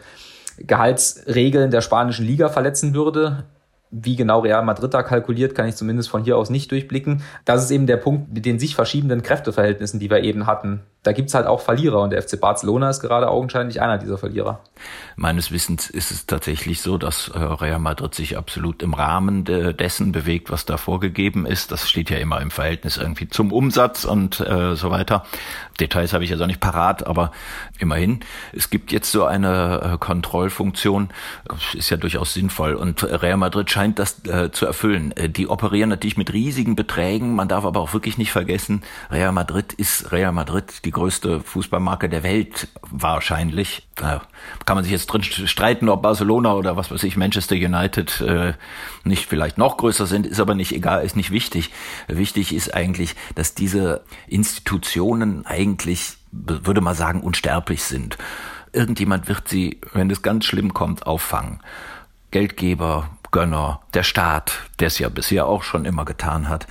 Gehaltsregeln 0.60 1.70
der 1.70 1.82
spanischen 1.82 2.24
Liga 2.24 2.48
verletzen 2.48 2.94
würde. 2.94 3.44
Wie 3.90 4.16
genau 4.16 4.40
Real 4.40 4.64
Madrid 4.64 4.94
da 4.94 5.02
kalkuliert, 5.02 5.54
kann 5.54 5.68
ich 5.68 5.76
zumindest 5.76 6.08
von 6.08 6.24
hier 6.24 6.38
aus 6.38 6.48
nicht 6.48 6.70
durchblicken. 6.70 7.20
Das 7.44 7.62
ist 7.62 7.70
eben 7.70 7.86
der 7.86 7.98
Punkt 7.98 8.32
mit 8.32 8.46
den 8.46 8.58
sich 8.58 8.74
verschiebenden 8.74 9.22
Kräfteverhältnissen, 9.22 10.00
die 10.00 10.08
wir 10.08 10.22
eben 10.24 10.46
hatten 10.46 10.80
da 11.06 11.12
gibt's 11.12 11.34
halt 11.34 11.46
auch 11.46 11.60
Verlierer 11.60 12.02
und 12.02 12.10
der 12.10 12.20
FC 12.20 12.40
Barcelona 12.40 12.90
ist 12.90 13.00
gerade 13.00 13.28
augenscheinlich 13.28 13.80
einer 13.80 13.98
dieser 13.98 14.18
Verlierer. 14.18 14.60
Meines 15.14 15.52
Wissens 15.52 15.88
ist 15.88 16.10
es 16.10 16.26
tatsächlich 16.26 16.82
so, 16.82 16.98
dass 16.98 17.28
äh, 17.28 17.38
Real 17.38 17.78
Madrid 17.78 18.14
sich 18.14 18.36
absolut 18.36 18.82
im 18.82 18.92
Rahmen 18.92 19.44
de 19.44 19.72
dessen 19.72 20.10
bewegt, 20.10 20.50
was 20.50 20.66
da 20.66 20.76
vorgegeben 20.76 21.46
ist. 21.46 21.70
Das 21.70 21.88
steht 21.88 22.10
ja 22.10 22.18
immer 22.18 22.40
im 22.40 22.50
Verhältnis 22.50 22.96
irgendwie 22.96 23.28
zum 23.28 23.52
Umsatz 23.52 24.04
und 24.04 24.40
äh, 24.40 24.74
so 24.74 24.90
weiter. 24.90 25.24
Details 25.78 26.12
habe 26.12 26.24
ich 26.24 26.32
also 26.32 26.46
nicht 26.46 26.60
parat, 26.60 27.06
aber 27.06 27.30
immerhin. 27.78 28.20
Es 28.52 28.70
gibt 28.70 28.90
jetzt 28.90 29.12
so 29.12 29.24
eine 29.24 29.94
äh, 29.94 29.98
Kontrollfunktion, 29.98 31.10
ist 31.74 31.90
ja 31.90 31.96
durchaus 31.96 32.34
sinnvoll 32.34 32.74
und 32.74 33.04
Real 33.04 33.36
Madrid 33.36 33.70
scheint 33.70 33.98
das 33.98 34.24
äh, 34.26 34.50
zu 34.50 34.66
erfüllen. 34.66 35.12
Äh, 35.12 35.28
die 35.28 35.48
operieren 35.48 35.90
natürlich 35.90 36.16
mit 36.16 36.32
riesigen 36.32 36.74
Beträgen, 36.74 37.34
man 37.34 37.48
darf 37.48 37.64
aber 37.64 37.80
auch 37.80 37.92
wirklich 37.92 38.18
nicht 38.18 38.32
vergessen, 38.32 38.82
Real 39.10 39.32
Madrid 39.32 39.72
ist 39.72 40.10
Real 40.12 40.32
Madrid, 40.32 40.84
die 40.84 40.90
größte 40.96 41.40
Fußballmarke 41.40 42.08
der 42.08 42.22
Welt 42.22 42.68
wahrscheinlich. 42.90 43.86
Da 43.96 44.22
kann 44.64 44.76
man 44.76 44.84
sich 44.84 44.92
jetzt 44.92 45.06
drin 45.08 45.22
streiten, 45.22 45.90
ob 45.90 46.00
Barcelona 46.00 46.54
oder 46.54 46.78
was 46.78 46.90
weiß 46.90 47.02
ich, 47.02 47.18
Manchester 47.18 47.54
United 47.54 48.22
äh, 48.22 48.54
nicht 49.04 49.26
vielleicht 49.26 49.58
noch 49.58 49.76
größer 49.76 50.06
sind, 50.06 50.26
ist 50.26 50.40
aber 50.40 50.54
nicht 50.54 50.72
egal, 50.72 51.04
ist 51.04 51.14
nicht 51.14 51.30
wichtig. 51.30 51.70
Wichtig 52.08 52.54
ist 52.54 52.72
eigentlich, 52.72 53.14
dass 53.34 53.54
diese 53.54 54.04
Institutionen 54.26 55.44
eigentlich, 55.44 56.14
würde 56.32 56.80
man 56.80 56.94
sagen, 56.94 57.20
unsterblich 57.20 57.82
sind. 57.82 58.16
Irgendjemand 58.72 59.28
wird 59.28 59.48
sie, 59.48 59.82
wenn 59.92 60.10
es 60.10 60.22
ganz 60.22 60.46
schlimm 60.46 60.72
kommt, 60.72 61.06
auffangen. 61.06 61.60
Geldgeber, 62.30 63.10
Gönner, 63.32 63.82
der 63.92 64.02
Staat, 64.02 64.60
der 64.80 64.86
es 64.86 64.98
ja 64.98 65.10
bisher 65.10 65.46
auch 65.46 65.62
schon 65.62 65.84
immer 65.84 66.06
getan 66.06 66.48
hat 66.48 66.66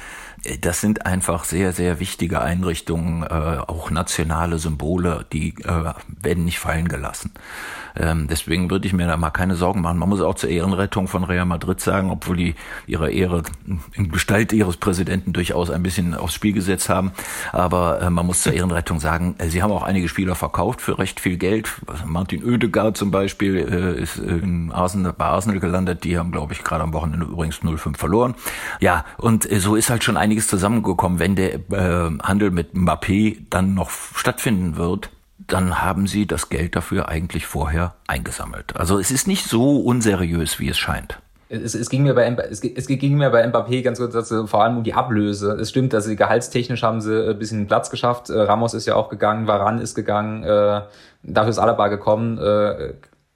das 0.61 0.81
sind 0.81 1.05
einfach 1.05 1.43
sehr, 1.43 1.73
sehr 1.73 1.99
wichtige 1.99 2.41
Einrichtungen, 2.41 3.23
äh, 3.23 3.25
auch 3.25 3.89
nationale 3.89 4.59
Symbole, 4.59 5.25
die 5.31 5.55
äh, 5.63 5.93
werden 6.21 6.45
nicht 6.45 6.59
fallen 6.59 6.87
gelassen. 6.87 7.31
Ähm, 7.97 8.27
deswegen 8.27 8.69
würde 8.69 8.87
ich 8.87 8.93
mir 8.93 9.07
da 9.07 9.17
mal 9.17 9.29
keine 9.29 9.55
Sorgen 9.55 9.81
machen. 9.81 9.97
Man 9.97 10.09
muss 10.09 10.21
auch 10.21 10.35
zur 10.35 10.49
Ehrenrettung 10.49 11.07
von 11.07 11.23
Real 11.23 11.45
Madrid 11.45 11.79
sagen, 11.79 12.11
obwohl 12.11 12.37
die 12.37 12.55
ihre 12.87 13.11
Ehre 13.11 13.43
in 13.93 14.11
Gestalt 14.11 14.51
ihres 14.53 14.77
Präsidenten 14.77 15.33
durchaus 15.33 15.69
ein 15.69 15.83
bisschen 15.83 16.13
aufs 16.13 16.33
Spiel 16.33 16.53
gesetzt 16.53 16.89
haben. 16.89 17.11
Aber 17.51 18.01
äh, 18.01 18.09
man 18.09 18.25
muss 18.25 18.41
zur 18.41 18.53
Ehrenrettung 18.53 18.99
sagen, 18.99 19.35
äh, 19.37 19.47
sie 19.47 19.63
haben 19.63 19.71
auch 19.71 19.83
einige 19.83 20.09
Spieler 20.09 20.35
verkauft 20.35 20.81
für 20.81 20.99
recht 20.99 21.19
viel 21.19 21.37
Geld. 21.37 21.69
Martin 22.05 22.43
Oedegaard 22.43 22.97
zum 22.97 23.11
Beispiel 23.11 23.57
äh, 23.57 24.01
ist 24.01 24.17
in 24.17 24.71
Arsenal, 24.71 25.13
bei 25.13 25.25
Arsenal 25.25 25.59
gelandet. 25.59 26.03
Die 26.03 26.17
haben, 26.17 26.31
glaube 26.31 26.53
ich, 26.53 26.63
gerade 26.63 26.83
am 26.83 26.93
Wochenende 26.93 27.25
übrigens 27.25 27.59
0-5 27.59 27.97
verloren. 27.97 28.35
Ja, 28.81 29.05
und 29.17 29.49
äh, 29.49 29.59
so 29.59 29.75
ist 29.75 29.89
halt 29.89 30.03
schon 30.03 30.17
einiges 30.17 30.34
zusammengekommen. 30.41 31.19
Wenn 31.19 31.35
der 31.35 31.55
äh, 31.55 32.11
Handel 32.23 32.51
mit 32.51 32.73
Mbappé 32.73 33.37
dann 33.49 33.73
noch 33.73 33.89
stattfinden 33.89 34.77
wird, 34.77 35.09
dann 35.47 35.81
haben 35.81 36.07
sie 36.07 36.25
das 36.25 36.49
Geld 36.49 36.75
dafür 36.75 37.09
eigentlich 37.09 37.45
vorher 37.45 37.95
eingesammelt. 38.07 38.75
Also 38.75 38.97
es 38.99 39.11
ist 39.11 39.27
nicht 39.27 39.45
so 39.45 39.79
unseriös, 39.79 40.59
wie 40.59 40.69
es 40.69 40.77
scheint. 40.77 41.19
Es, 41.47 41.75
es, 41.75 41.89
ging 41.89 42.03
mir 42.03 42.15
bei, 42.15 42.25
es, 42.25 42.63
es 42.63 42.87
ging 42.87 43.17
mir 43.17 43.29
bei 43.29 43.45
Mbappé 43.45 43.83
ganz 43.83 43.99
kurz 43.99 44.13
dazu, 44.13 44.47
vor 44.47 44.63
allem 44.63 44.77
um 44.77 44.83
die 44.83 44.95
Ablöse. 44.95 45.51
Es 45.53 45.69
stimmt, 45.69 45.93
dass 45.93 46.05
sie 46.05 46.15
gehaltstechnisch 46.15 46.81
haben 46.81 47.01
sie 47.01 47.29
ein 47.29 47.37
bisschen 47.37 47.67
Platz 47.67 47.91
geschafft. 47.91 48.29
Äh, 48.29 48.39
Ramos 48.41 48.73
ist 48.73 48.87
ja 48.87 48.95
auch 48.95 49.09
gegangen, 49.09 49.45
Varan 49.45 49.79
ist 49.79 49.93
gegangen, 49.93 50.43
äh, 50.43 50.81
dafür 51.21 51.49
ist 51.49 51.59
Alaba 51.59 51.87
gekommen. 51.89 52.39
Äh, 52.39 52.93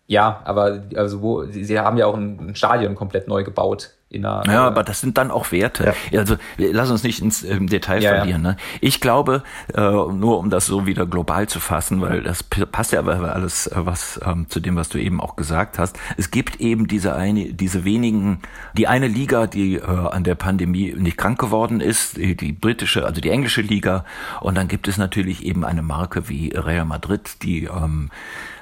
ja, 0.07 0.41
aber 0.43 0.81
also 0.95 1.21
wo 1.21 1.43
sie, 1.45 1.79
haben 1.79 1.97
ja 1.97 2.07
auch 2.07 2.15
ein, 2.15 2.55
Stadion 2.55 2.95
komplett 2.95 3.27
neu 3.27 3.43
gebaut 3.43 3.91
einer, 4.11 4.43
ja, 4.47 4.65
aber 4.65 4.83
das 4.83 5.01
sind 5.01 5.17
dann 5.17 5.29
auch 5.29 5.51
Werte. 5.51 5.93
Ja. 6.11 6.19
Also 6.19 6.37
lass 6.57 6.89
uns 6.89 7.03
nicht 7.03 7.21
ins 7.21 7.43
ähm, 7.43 7.67
Detail 7.67 8.01
ja, 8.01 8.15
verlieren. 8.15 8.41
Ne? 8.41 8.57
Ich 8.81 9.01
glaube, 9.01 9.43
äh, 9.73 9.81
nur 9.81 10.39
um 10.39 10.49
das 10.49 10.65
so 10.65 10.87
wieder 10.87 11.05
global 11.05 11.47
zu 11.47 11.59
fassen, 11.59 12.01
weil 12.01 12.23
das 12.23 12.43
passt 12.43 12.91
ja 12.91 12.99
aber 12.99 13.35
alles 13.35 13.67
äh, 13.67 13.75
was 13.75 14.19
ähm, 14.25 14.47
zu 14.49 14.59
dem, 14.59 14.75
was 14.75 14.89
du 14.89 14.97
eben 14.97 15.21
auch 15.21 15.35
gesagt 15.35 15.77
hast. 15.77 15.97
Es 16.17 16.31
gibt 16.31 16.59
eben 16.59 16.87
diese 16.87 17.15
eine, 17.15 17.53
diese 17.53 17.85
wenigen, 17.85 18.39
die 18.75 18.87
eine 18.87 19.07
Liga, 19.07 19.45
die 19.45 19.75
äh, 19.75 19.83
an 19.83 20.23
der 20.23 20.35
Pandemie 20.35 20.95
nicht 20.97 21.17
krank 21.17 21.39
geworden 21.39 21.79
ist, 21.79 22.17
die, 22.17 22.35
die 22.35 22.51
britische, 22.51 23.05
also 23.05 23.21
die 23.21 23.29
englische 23.29 23.61
Liga, 23.61 24.05
und 24.41 24.55
dann 24.55 24.67
gibt 24.67 24.87
es 24.87 24.97
natürlich 24.97 25.45
eben 25.45 25.63
eine 25.63 25.83
Marke 25.83 26.29
wie 26.29 26.49
Real 26.55 26.85
Madrid, 26.85 27.43
die 27.43 27.65
ähm, 27.65 28.09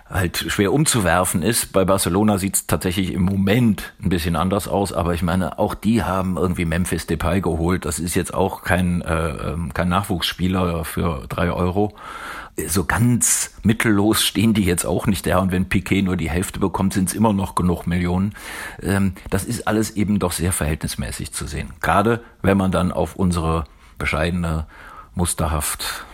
halt 0.09 0.37
schwer 0.37 0.71
umzuwerfen 0.71 1.41
ist. 1.41 1.73
Bei 1.73 1.83
Barcelona 1.83 2.37
sieht 2.37 2.55
es 2.55 2.67
tatsächlich 2.67 3.13
im 3.13 3.23
Moment 3.23 3.93
ein 4.01 4.09
bisschen 4.09 4.35
anders 4.35 4.67
aus, 4.67 4.93
aber 4.93 5.13
ich 5.13 5.21
meine, 5.21 5.59
auch 5.59 5.73
die 5.75 6.03
haben 6.03 6.37
irgendwie 6.37 6.65
Memphis 6.65 7.07
Depay 7.07 7.41
geholt. 7.41 7.85
Das 7.85 7.99
ist 7.99 8.15
jetzt 8.15 8.33
auch 8.33 8.63
kein, 8.63 9.01
äh, 9.01 9.29
ähm, 9.29 9.73
kein 9.73 9.89
Nachwuchsspieler 9.89 10.85
für 10.85 11.25
drei 11.27 11.51
Euro. 11.51 11.95
So 12.67 12.85
ganz 12.85 13.53
mittellos 13.63 14.23
stehen 14.23 14.53
die 14.53 14.63
jetzt 14.63 14.85
auch 14.85 15.05
nicht 15.05 15.27
da 15.27 15.39
und 15.39 15.51
wenn 15.51 15.69
Piquet 15.69 16.01
nur 16.01 16.17
die 16.17 16.29
Hälfte 16.29 16.59
bekommt, 16.59 16.93
sind 16.93 17.09
es 17.09 17.13
immer 17.13 17.33
noch 17.33 17.53
genug 17.53 17.85
Millionen. 17.85 18.33
Ähm, 18.81 19.13
das 19.29 19.43
ist 19.43 19.67
alles 19.67 19.91
eben 19.91 20.19
doch 20.19 20.31
sehr 20.31 20.51
verhältnismäßig 20.51 21.33
zu 21.33 21.45
sehen. 21.45 21.73
Gerade 21.81 22.23
wenn 22.41 22.57
man 22.57 22.71
dann 22.71 22.91
auf 22.91 23.15
unsere 23.15 23.65
bescheidene, 23.99 24.65
musterhaft 25.13 26.05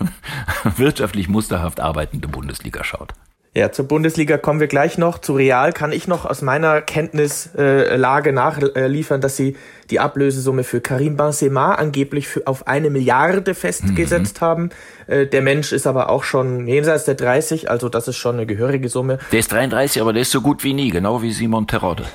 wirtschaftlich 0.76 1.28
musterhaft 1.28 1.80
arbeitende 1.80 2.28
Bundesliga 2.28 2.84
schaut. 2.84 3.14
Ja, 3.52 3.72
zur 3.72 3.88
Bundesliga 3.88 4.38
kommen 4.38 4.60
wir 4.60 4.68
gleich 4.68 4.96
noch. 4.96 5.18
Zu 5.18 5.34
Real 5.34 5.72
kann 5.72 5.90
ich 5.90 6.06
noch 6.06 6.24
aus 6.24 6.40
meiner 6.40 6.80
Kenntnislage 6.82 8.30
äh, 8.30 8.32
nachliefern, 8.32 9.20
dass 9.20 9.36
sie 9.36 9.56
die 9.90 9.98
Ablösesumme 9.98 10.62
für 10.62 10.80
Karim 10.80 11.16
Benzema 11.16 11.74
angeblich 11.74 12.28
für, 12.28 12.46
auf 12.46 12.68
eine 12.68 12.90
Milliarde 12.90 13.56
festgesetzt 13.56 14.40
mhm. 14.40 14.44
haben. 14.44 14.70
Äh, 15.08 15.26
der 15.26 15.42
Mensch 15.42 15.72
ist 15.72 15.88
aber 15.88 16.10
auch 16.10 16.22
schon 16.22 16.68
jenseits 16.68 17.06
der 17.06 17.16
30, 17.16 17.68
also 17.68 17.88
das 17.88 18.06
ist 18.06 18.18
schon 18.18 18.36
eine 18.36 18.46
gehörige 18.46 18.88
Summe. 18.88 19.18
Der 19.32 19.40
ist 19.40 19.50
33, 19.50 20.00
aber 20.00 20.12
der 20.12 20.22
ist 20.22 20.30
so 20.30 20.42
gut 20.42 20.62
wie 20.62 20.72
nie, 20.72 20.90
genau 20.90 21.20
wie 21.20 21.32
Simon 21.32 21.66
Terodde. 21.66 22.04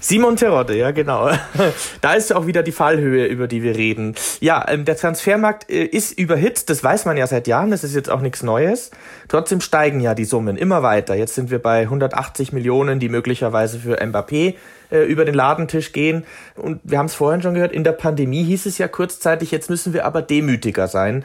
Simon 0.00 0.36
Terodde, 0.36 0.76
ja 0.76 0.92
genau. 0.92 1.30
Da 2.00 2.14
ist 2.14 2.32
auch 2.32 2.46
wieder 2.46 2.62
die 2.62 2.72
Fallhöhe, 2.72 3.26
über 3.26 3.48
die 3.48 3.62
wir 3.62 3.76
reden. 3.76 4.14
Ja, 4.40 4.64
ähm, 4.68 4.84
der 4.84 4.96
Transfermarkt 4.96 5.68
äh, 5.68 5.84
ist 5.84 6.16
überhitzt, 6.16 6.70
das 6.70 6.84
weiß 6.84 7.04
man 7.04 7.16
ja 7.16 7.26
seit 7.26 7.48
Jahren, 7.48 7.70
das 7.70 7.82
ist 7.82 7.94
jetzt 7.94 8.08
auch 8.08 8.20
nichts 8.20 8.42
Neues. 8.42 8.90
Trotzdem 9.26 9.60
steigen 9.60 10.00
ja 10.00 10.14
die 10.14 10.24
Summen 10.24 10.56
immer 10.56 10.82
weiter. 10.82 11.14
Jetzt 11.14 11.34
sind 11.34 11.50
wir 11.50 11.58
bei 11.58 11.82
180 11.82 12.52
Millionen, 12.52 13.00
die 13.00 13.08
möglicherweise 13.08 13.80
für 13.80 14.00
Mbappé 14.00 14.54
äh, 14.90 15.02
über 15.04 15.24
den 15.24 15.34
Ladentisch 15.34 15.92
gehen. 15.92 16.24
Und 16.54 16.80
wir 16.84 16.98
haben 16.98 17.06
es 17.06 17.14
vorhin 17.14 17.42
schon 17.42 17.54
gehört, 17.54 17.72
in 17.72 17.82
der 17.82 17.92
Pandemie 17.92 18.44
hieß 18.44 18.66
es 18.66 18.78
ja 18.78 18.86
kurzzeitig, 18.86 19.50
jetzt 19.50 19.68
müssen 19.68 19.92
wir 19.92 20.04
aber 20.04 20.22
demütiger 20.22 20.86
sein. 20.86 21.24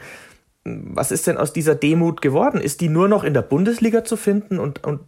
Was 0.64 1.12
ist 1.12 1.26
denn 1.26 1.36
aus 1.36 1.52
dieser 1.52 1.74
Demut 1.74 2.22
geworden? 2.22 2.60
Ist 2.60 2.80
die 2.80 2.88
nur 2.88 3.06
noch 3.06 3.22
in 3.22 3.34
der 3.34 3.42
Bundesliga 3.42 4.02
zu 4.02 4.16
finden 4.16 4.58
und, 4.58 4.82
und 4.82 5.02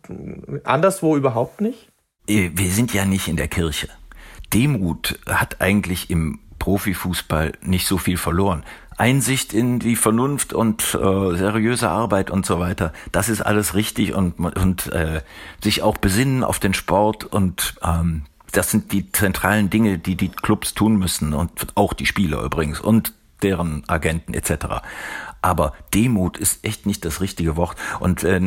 anderswo 0.64 1.16
überhaupt 1.16 1.60
nicht? 1.62 1.88
Äh, 2.28 2.50
wir 2.54 2.70
sind 2.70 2.92
ja 2.92 3.04
nicht 3.04 3.28
in 3.28 3.36
der 3.36 3.48
Kirche. 3.48 3.88
Demut 4.52 5.18
hat 5.26 5.60
eigentlich 5.60 6.10
im 6.10 6.38
Profifußball 6.58 7.52
nicht 7.62 7.86
so 7.86 7.98
viel 7.98 8.16
verloren. 8.16 8.64
Einsicht 8.98 9.52
in 9.52 9.78
die 9.78 9.96
Vernunft 9.96 10.52
und 10.52 10.94
äh, 10.94 11.36
seriöse 11.36 11.90
Arbeit 11.90 12.30
und 12.30 12.46
so 12.46 12.58
weiter, 12.58 12.92
das 13.12 13.28
ist 13.28 13.42
alles 13.42 13.74
richtig 13.74 14.14
und, 14.14 14.38
und 14.38 14.86
äh, 14.86 15.20
sich 15.62 15.82
auch 15.82 15.98
besinnen 15.98 16.42
auf 16.42 16.58
den 16.58 16.72
Sport 16.72 17.24
und 17.24 17.74
ähm, 17.82 18.22
das 18.52 18.70
sind 18.70 18.92
die 18.92 19.12
zentralen 19.12 19.68
Dinge, 19.68 19.98
die 19.98 20.16
die 20.16 20.30
Clubs 20.30 20.72
tun 20.72 20.96
müssen 20.96 21.34
und 21.34 21.66
auch 21.74 21.92
die 21.92 22.06
Spieler 22.06 22.42
übrigens 22.42 22.80
und 22.80 23.12
deren 23.42 23.86
Agenten 23.86 24.32
etc. 24.32 24.80
Aber 25.42 25.74
Demut 25.92 26.38
ist 26.38 26.64
echt 26.64 26.86
nicht 26.86 27.04
das 27.04 27.20
richtige 27.20 27.56
Wort 27.56 27.76
und 28.00 28.24
äh, 28.24 28.40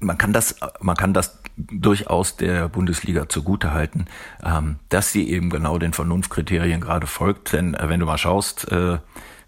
man 0.00 0.18
kann 0.18 0.32
das, 0.32 0.56
man 0.80 0.96
kann 0.96 1.14
das 1.14 1.41
durchaus 1.56 2.36
der 2.36 2.68
Bundesliga 2.68 3.28
zugutehalten, 3.28 4.06
ähm, 4.44 4.76
dass 4.88 5.12
sie 5.12 5.28
eben 5.28 5.50
genau 5.50 5.78
den 5.78 5.92
Vernunftkriterien 5.92 6.80
gerade 6.80 7.06
folgt. 7.06 7.52
Denn 7.52 7.74
äh, 7.74 7.88
wenn 7.88 8.00
du 8.00 8.06
mal 8.06 8.18
schaust, 8.18 8.70
äh, 8.70 8.98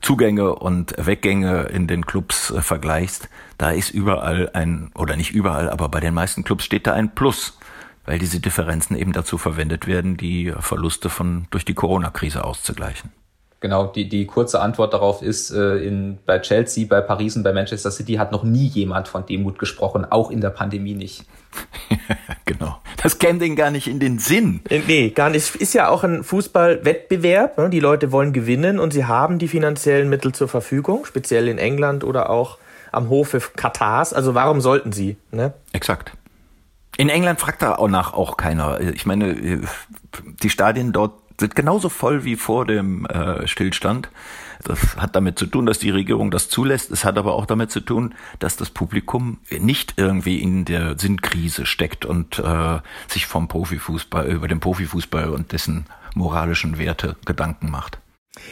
Zugänge 0.00 0.54
und 0.54 0.94
Weggänge 0.98 1.62
in 1.64 1.86
den 1.86 2.04
Clubs 2.04 2.50
äh, 2.50 2.60
vergleichst, 2.60 3.28
da 3.56 3.70
ist 3.70 3.90
überall 3.90 4.50
ein, 4.52 4.90
oder 4.94 5.16
nicht 5.16 5.32
überall, 5.32 5.70
aber 5.70 5.88
bei 5.88 6.00
den 6.00 6.14
meisten 6.14 6.44
Clubs 6.44 6.64
steht 6.64 6.86
da 6.86 6.92
ein 6.92 7.14
Plus, 7.14 7.58
weil 8.04 8.18
diese 8.18 8.40
Differenzen 8.40 8.96
eben 8.96 9.12
dazu 9.12 9.38
verwendet 9.38 9.86
werden, 9.86 10.16
die 10.16 10.52
Verluste 10.58 11.08
von 11.08 11.46
durch 11.50 11.64
die 11.64 11.74
Corona-Krise 11.74 12.44
auszugleichen. 12.44 13.12
Genau, 13.64 13.86
die, 13.86 14.10
die 14.10 14.26
kurze 14.26 14.60
Antwort 14.60 14.92
darauf 14.92 15.22
ist, 15.22 15.50
äh, 15.50 15.76
in, 15.76 16.18
bei 16.26 16.38
Chelsea, 16.38 16.84
bei 16.86 17.00
Paris 17.00 17.34
und 17.34 17.44
bei 17.44 17.54
Manchester 17.54 17.90
City 17.90 18.16
hat 18.16 18.30
noch 18.30 18.42
nie 18.42 18.66
jemand 18.66 19.08
von 19.08 19.24
Demut 19.24 19.58
gesprochen, 19.58 20.04
auch 20.04 20.30
in 20.30 20.42
der 20.42 20.50
Pandemie 20.50 20.92
nicht. 20.92 21.24
genau. 22.44 22.76
Das 23.02 23.18
käme 23.18 23.38
denen 23.38 23.56
gar 23.56 23.70
nicht 23.70 23.88
in 23.88 24.00
den 24.00 24.18
Sinn. 24.18 24.60
Äh, 24.68 24.80
nee, 24.86 25.08
gar 25.08 25.30
nicht. 25.30 25.56
Ist 25.56 25.72
ja 25.72 25.88
auch 25.88 26.04
ein 26.04 26.24
Fußballwettbewerb. 26.24 27.56
Ne? 27.56 27.70
Die 27.70 27.80
Leute 27.80 28.12
wollen 28.12 28.34
gewinnen 28.34 28.78
und 28.78 28.92
sie 28.92 29.06
haben 29.06 29.38
die 29.38 29.48
finanziellen 29.48 30.10
Mittel 30.10 30.32
zur 30.32 30.48
Verfügung, 30.48 31.06
speziell 31.06 31.48
in 31.48 31.56
England 31.56 32.04
oder 32.04 32.28
auch 32.28 32.58
am 32.92 33.08
Hofe 33.08 33.40
Katars. 33.56 34.12
Also 34.12 34.34
warum 34.34 34.60
sollten 34.60 34.92
sie? 34.92 35.16
Ne? 35.30 35.54
Exakt. 35.72 36.12
In 36.98 37.08
England 37.08 37.40
fragt 37.40 37.62
da 37.62 37.76
auch 37.76 37.88
nach 37.88 38.12
auch 38.12 38.36
keiner. 38.36 38.78
Ich 38.78 39.06
meine, 39.06 39.62
die 40.42 40.50
Stadien 40.50 40.92
dort 40.92 41.23
sind 41.38 41.56
genauso 41.56 41.88
voll 41.88 42.24
wie 42.24 42.36
vor 42.36 42.66
dem 42.66 43.06
äh, 43.06 43.46
Stillstand. 43.46 44.08
Das 44.62 44.96
hat 44.96 45.16
damit 45.16 45.38
zu 45.38 45.46
tun, 45.46 45.66
dass 45.66 45.78
die 45.78 45.90
Regierung 45.90 46.30
das 46.30 46.48
zulässt. 46.48 46.90
Es 46.90 47.04
hat 47.04 47.18
aber 47.18 47.34
auch 47.34 47.46
damit 47.46 47.70
zu 47.70 47.80
tun, 47.80 48.14
dass 48.38 48.56
das 48.56 48.70
Publikum 48.70 49.38
nicht 49.50 49.94
irgendwie 49.96 50.40
in 50.40 50.64
der 50.64 50.98
Sinnkrise 50.98 51.66
steckt 51.66 52.04
und 52.04 52.38
äh, 52.38 52.78
sich 53.08 53.26
vom 53.26 53.48
Profifußball 53.48 54.26
über 54.26 54.48
den 54.48 54.60
Profifußball 54.60 55.28
und 55.30 55.52
dessen 55.52 55.86
moralischen 56.14 56.78
Werte 56.78 57.16
Gedanken 57.24 57.70
macht. 57.70 57.98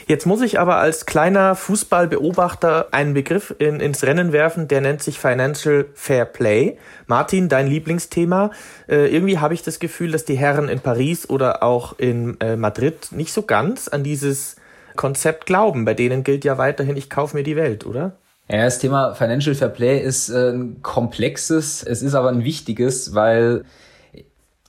Jetzt 0.06 0.26
muss 0.26 0.42
ich 0.42 0.60
aber 0.60 0.76
als 0.76 1.06
kleiner 1.06 1.54
Fußballbeobachter 1.54 2.88
einen 2.92 3.14
Begriff 3.14 3.54
in, 3.58 3.80
ins 3.80 4.04
Rennen 4.04 4.32
werfen, 4.32 4.68
der 4.68 4.80
nennt 4.80 5.02
sich 5.02 5.18
Financial 5.18 5.86
Fair 5.94 6.24
Play. 6.24 6.78
Martin, 7.06 7.48
dein 7.48 7.66
Lieblingsthema. 7.66 8.52
Äh, 8.88 9.12
irgendwie 9.14 9.38
habe 9.38 9.54
ich 9.54 9.62
das 9.62 9.80
Gefühl, 9.80 10.12
dass 10.12 10.24
die 10.24 10.36
Herren 10.36 10.68
in 10.68 10.80
Paris 10.80 11.28
oder 11.28 11.62
auch 11.62 11.98
in 11.98 12.40
äh, 12.40 12.56
Madrid 12.56 13.08
nicht 13.10 13.32
so 13.32 13.42
ganz 13.42 13.88
an 13.88 14.04
dieses 14.04 14.56
Konzept 14.96 15.46
glauben. 15.46 15.84
Bei 15.84 15.94
denen 15.94 16.22
gilt 16.22 16.44
ja 16.44 16.58
weiterhin, 16.58 16.96
ich 16.96 17.10
kaufe 17.10 17.36
mir 17.36 17.42
die 17.42 17.56
Welt, 17.56 17.84
oder? 17.84 18.12
Ja, 18.48 18.64
das 18.64 18.78
Thema 18.78 19.14
Financial 19.14 19.54
Fair 19.54 19.68
Play 19.68 20.00
ist 20.00 20.28
äh, 20.28 20.50
ein 20.50 20.82
komplexes, 20.82 21.82
es 21.82 22.02
ist 22.02 22.14
aber 22.14 22.28
ein 22.28 22.44
wichtiges, 22.44 23.14
weil 23.14 23.64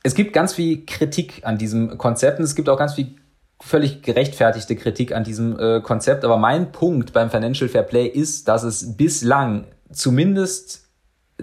es 0.03 0.15
gibt 0.15 0.33
ganz 0.33 0.53
viel 0.53 0.85
Kritik 0.85 1.41
an 1.43 1.57
diesem 1.57 1.97
Konzept 1.97 2.39
und 2.39 2.45
es 2.45 2.55
gibt 2.55 2.69
auch 2.69 2.77
ganz 2.77 2.93
viel 2.93 3.15
völlig 3.65 4.01
gerechtfertigte 4.01 4.75
Kritik 4.75 5.15
an 5.15 5.23
diesem 5.23 5.57
äh, 5.57 5.81
Konzept. 5.81 6.25
Aber 6.25 6.37
mein 6.37 6.71
Punkt 6.71 7.13
beim 7.13 7.29
Financial 7.29 7.69
Fair 7.69 7.83
Play 7.83 8.05
ist, 8.05 8.47
dass 8.47 8.63
es 8.63 8.97
bislang 8.97 9.65
zumindest 9.91 10.83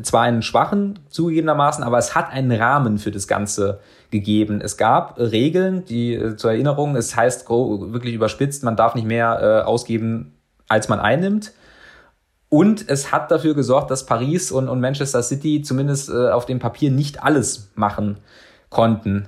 zwar 0.02 0.22
einen 0.22 0.42
schwachen 0.42 0.98
zugegebenermaßen, 1.08 1.82
aber 1.82 1.98
es 1.98 2.14
hat 2.14 2.30
einen 2.30 2.52
Rahmen 2.52 2.98
für 2.98 3.10
das 3.10 3.26
Ganze 3.26 3.80
gegeben. 4.10 4.60
Es 4.60 4.76
gab 4.76 5.18
Regeln, 5.18 5.84
die 5.84 6.14
äh, 6.14 6.36
zur 6.36 6.52
Erinnerung, 6.52 6.94
es 6.94 7.16
heißt 7.16 7.48
wirklich 7.48 8.14
überspitzt, 8.14 8.62
man 8.64 8.76
darf 8.76 8.94
nicht 8.94 9.06
mehr 9.06 9.40
äh, 9.40 9.66
ausgeben, 9.66 10.34
als 10.68 10.88
man 10.88 11.00
einnimmt. 11.00 11.52
Und 12.48 12.88
es 12.88 13.12
hat 13.12 13.30
dafür 13.30 13.54
gesorgt, 13.54 13.90
dass 13.90 14.06
Paris 14.06 14.50
und, 14.52 14.68
und 14.68 14.80
Manchester 14.80 15.22
City 15.22 15.62
zumindest 15.62 16.10
äh, 16.10 16.30
auf 16.30 16.46
dem 16.46 16.58
Papier 16.58 16.90
nicht 16.90 17.22
alles 17.22 17.70
machen 17.76 18.18
konnten. 18.68 19.26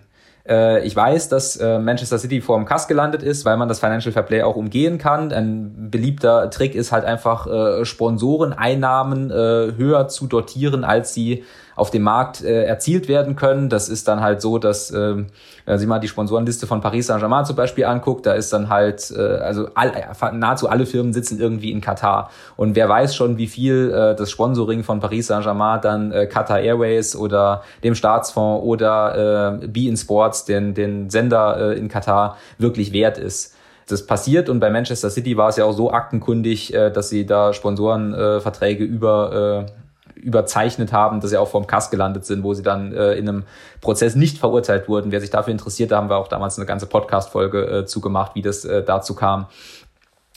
Äh, 0.48 0.84
ich 0.86 0.94
weiß, 0.96 1.28
dass 1.28 1.56
äh, 1.56 1.78
Manchester 1.78 2.18
City 2.18 2.40
vor 2.40 2.56
dem 2.56 2.66
Kass 2.66 2.88
gelandet 2.88 3.22
ist, 3.22 3.44
weil 3.44 3.56
man 3.56 3.68
das 3.68 3.80
Financial 3.80 4.12
Fair 4.12 4.22
Play 4.22 4.42
auch 4.42 4.56
umgehen 4.56 4.98
kann. 4.98 5.32
Ein 5.32 5.90
beliebter 5.90 6.50
Trick 6.50 6.74
ist 6.74 6.92
halt 6.92 7.04
einfach 7.04 7.46
äh, 7.46 7.84
Sponsoreneinnahmen 7.84 9.30
höher 9.32 10.08
zu 10.08 10.26
dotieren, 10.26 10.84
als 10.84 11.14
sie 11.14 11.44
auf 11.74 11.90
dem 11.90 12.02
Markt 12.02 12.42
äh, 12.42 12.64
erzielt 12.64 13.08
werden 13.08 13.36
können. 13.36 13.68
Das 13.68 13.88
ist 13.88 14.08
dann 14.08 14.20
halt 14.20 14.40
so, 14.40 14.58
dass, 14.58 14.90
äh, 14.90 15.16
wenn 15.16 15.26
man 15.66 15.78
sich 15.78 15.88
mal 15.88 15.98
die 15.98 16.08
Sponsorenliste 16.08 16.66
von 16.66 16.80
Paris 16.80 17.06
Saint-Germain 17.06 17.44
zum 17.44 17.56
Beispiel 17.56 17.84
anguckt, 17.84 18.26
da 18.26 18.34
ist 18.34 18.52
dann 18.52 18.68
halt, 18.68 19.10
äh, 19.16 19.20
also 19.20 19.68
all, 19.74 19.92
nahezu 20.32 20.68
alle 20.68 20.86
Firmen 20.86 21.12
sitzen 21.12 21.40
irgendwie 21.40 21.72
in 21.72 21.80
Katar. 21.80 22.30
Und 22.56 22.76
wer 22.76 22.88
weiß 22.88 23.14
schon, 23.14 23.38
wie 23.38 23.46
viel 23.46 23.90
äh, 23.90 24.14
das 24.14 24.30
Sponsoring 24.30 24.84
von 24.84 25.00
Paris 25.00 25.28
Saint-Germain 25.28 25.80
dann 25.80 26.12
äh, 26.12 26.26
Qatar 26.26 26.60
Airways 26.60 27.16
oder 27.16 27.62
dem 27.82 27.94
Staatsfonds 27.94 28.64
oder 28.64 29.60
äh, 29.62 29.66
Be 29.66 29.88
in 29.88 29.96
Sports, 29.96 30.44
den, 30.44 30.74
den 30.74 31.10
Sender 31.10 31.72
äh, 31.72 31.78
in 31.78 31.88
Katar, 31.88 32.36
wirklich 32.58 32.92
wert 32.92 33.18
ist 33.18 33.56
das 33.88 34.06
passiert 34.06 34.48
und 34.48 34.60
bei 34.60 34.70
Manchester 34.70 35.10
City 35.10 35.36
war 35.36 35.48
es 35.48 35.56
ja 35.56 35.64
auch 35.64 35.72
so 35.72 35.90
aktenkundig, 35.90 36.72
äh, 36.72 36.90
dass 36.90 37.08
sie 37.08 37.26
da 37.26 37.52
Sponsorenverträge 37.52 38.84
über 38.84 39.66
äh, 39.68 39.81
überzeichnet 40.22 40.92
haben, 40.92 41.20
dass 41.20 41.30
sie 41.30 41.36
auch 41.36 41.48
vorm 41.48 41.66
Kass 41.66 41.90
gelandet 41.90 42.24
sind, 42.24 42.42
wo 42.42 42.54
sie 42.54 42.62
dann 42.62 42.92
äh, 42.92 43.14
in 43.14 43.28
einem 43.28 43.44
Prozess 43.80 44.14
nicht 44.14 44.38
verurteilt 44.38 44.88
wurden. 44.88 45.12
Wer 45.12 45.20
sich 45.20 45.30
dafür 45.30 45.52
interessiert, 45.52 45.90
da 45.90 45.96
haben 45.96 46.08
wir 46.08 46.16
auch 46.16 46.28
damals 46.28 46.56
eine 46.58 46.66
ganze 46.66 46.86
Podcast-Folge 46.86 47.66
äh, 47.66 47.86
zugemacht, 47.86 48.34
wie 48.34 48.42
das 48.42 48.64
äh, 48.64 48.82
dazu 48.82 49.14
kam. 49.14 49.46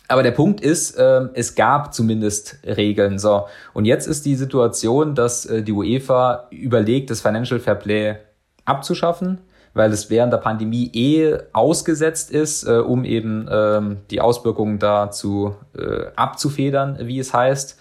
Aber 0.08 0.24
der 0.24 0.32
Punkt 0.32 0.62
ist, 0.62 0.98
äh, 0.98 1.30
es 1.34 1.56
gab 1.56 1.93
zumindest 1.93 2.60
Regeln. 2.65 3.17
So 3.17 3.45
und 3.74 3.86
jetzt 3.86 4.08
ist 4.08 4.26
die 4.26 4.36
Situation, 4.36 5.15
dass 5.15 5.45
äh, 5.45 5.62
die 5.63 5.71
UEFA 5.71 6.48
überlegt, 6.52 7.10
das 7.10 7.21
Financial 7.21 7.60
Fair 7.60 7.76
Play 7.76 8.17
abzuschaffen, 8.65 9.39
weil 9.74 9.91
es 9.91 10.10
während 10.10 10.32
der 10.32 10.38
Pandemie 10.38 10.89
eh 10.93 11.38
ausgesetzt 11.54 12.32
ist, 12.32 12.63
äh, 12.63 12.78
um 12.78 13.04
eben 13.04 13.48
ähm, 13.52 13.98
die 14.12 14.21
Auswirkungen 14.21 14.80
dazu 14.80 15.56
äh, 15.78 16.06
abzufedern, 16.15 17.00
wie 17.02 17.19
es 17.19 17.34
heißt. 17.34 17.80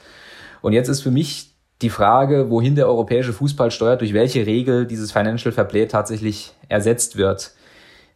Und 0.62 0.72
jetzt 0.72 0.88
ist 0.88 1.02
für 1.02 1.10
mich 1.10 1.53
die 1.84 1.90
Frage, 1.90 2.48
wohin 2.48 2.74
der 2.74 2.88
europäische 2.88 3.34
Fußball 3.34 3.70
steuert, 3.70 4.00
durch 4.00 4.14
welche 4.14 4.46
Regel 4.46 4.86
dieses 4.86 5.12
Financial 5.12 5.52
Fair 5.52 5.64
Play 5.64 5.86
tatsächlich 5.86 6.54
ersetzt 6.70 7.18
wird. 7.18 7.52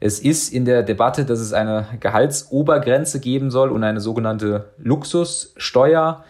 Es 0.01 0.21
ist 0.21 0.53
in 0.53 0.65
der 0.65 0.83
Debatte, 0.83 1.27
dass 1.27 1.39
es 1.39 1.53
eine 1.53 1.87
Gehaltsobergrenze 2.01 3.21
geben 3.21 3.51
soll 3.51 3.71
und 3.71 3.85
eine 3.85 4.01
sogenannte 4.01 4.71
Luxussteuer. 4.79 6.25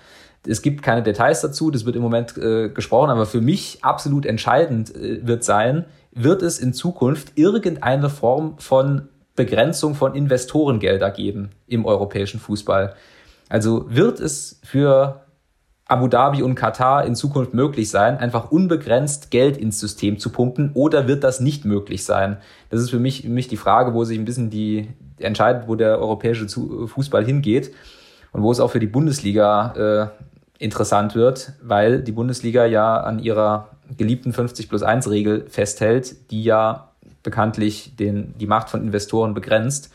Es 0.47 0.63
gibt 0.63 0.83
keine 0.83 1.05
Details 1.05 1.41
dazu, 1.41 1.71
das 1.71 1.87
wird 1.87 1.95
im 1.95 2.03
Moment 2.03 2.37
äh, 2.37 2.71
gesprochen, 2.71 3.11
aber 3.11 3.25
für 3.25 3.41
mich 3.41 3.79
absolut 3.83 4.27
entscheidend 4.27 4.95
äh, 4.97 5.25
wird 5.25 5.45
sein, 5.45 5.85
wird 6.11 6.43
es 6.43 6.59
in 6.59 6.73
Zukunft 6.73 7.39
irgendeine 7.39 8.11
Form 8.11 8.59
von 8.59 9.09
Begrenzung 9.37 9.95
von 9.95 10.17
Investorengelder 10.17 11.13
geben 11.13 11.51
im 11.69 11.87
europäischen 11.87 12.41
Fußball. 12.41 12.95
Also 13.49 13.87
wird 13.89 14.19
es 14.19 14.61
für 14.65 15.21
Abu 15.89 16.07
Dhabi 16.07 16.43
und 16.43 16.55
Katar 16.55 17.07
in 17.07 17.15
Zukunft 17.15 17.55
möglich 17.55 17.89
sein, 17.89 18.19
einfach 18.19 18.51
unbegrenzt 18.51 19.31
Geld 19.31 19.57
ins 19.57 19.81
System 19.81 20.19
zu 20.19 20.31
pumpen 20.31 20.71
oder 20.75 21.09
wird 21.09 21.25
das 21.25 21.41
nicht 21.41 21.65
möglich 21.65 22.05
sein? 22.05 22.37
Das 22.69 22.83
ist 22.83 22.91
für 22.91 22.99
mich, 22.99 23.23
für 23.23 23.31
mich 23.31 23.49
die 23.49 23.57
Frage, 23.57 23.95
wo 23.95 24.05
sich 24.05 24.19
ein 24.19 24.27
bisschen 24.27 24.51
die 24.51 24.89
entscheidet, 25.17 25.67
wo 25.67 25.77
der 25.77 25.99
europäische 25.99 26.47
Fußball 26.47 27.25
hingeht 27.25 27.73
und 28.33 28.43
wo 28.43 28.53
es 28.53 28.61
auch 28.61 28.71
für 28.71 28.81
die 28.81 28.87
Bundesliga 28.87 30.13
äh, 30.13 30.63
interessant 30.63 31.15
wird, 31.15 31.55
weil 31.63 32.03
die 32.03 32.13
Bundesliga 32.13 32.67
ja 32.67 33.01
an 33.01 33.19
ihrer 33.19 33.71
geliebten 33.97 34.35
50 34.35 34.69
plus 34.69 34.83
1 34.83 35.09
Regel 35.09 35.47
festhält, 35.49 36.31
die 36.31 36.43
ja 36.43 36.91
bekanntlich 37.23 37.97
den, 37.97 38.35
die 38.39 38.47
Macht 38.47 38.69
von 38.69 38.83
Investoren 38.83 39.33
begrenzt. 39.33 39.91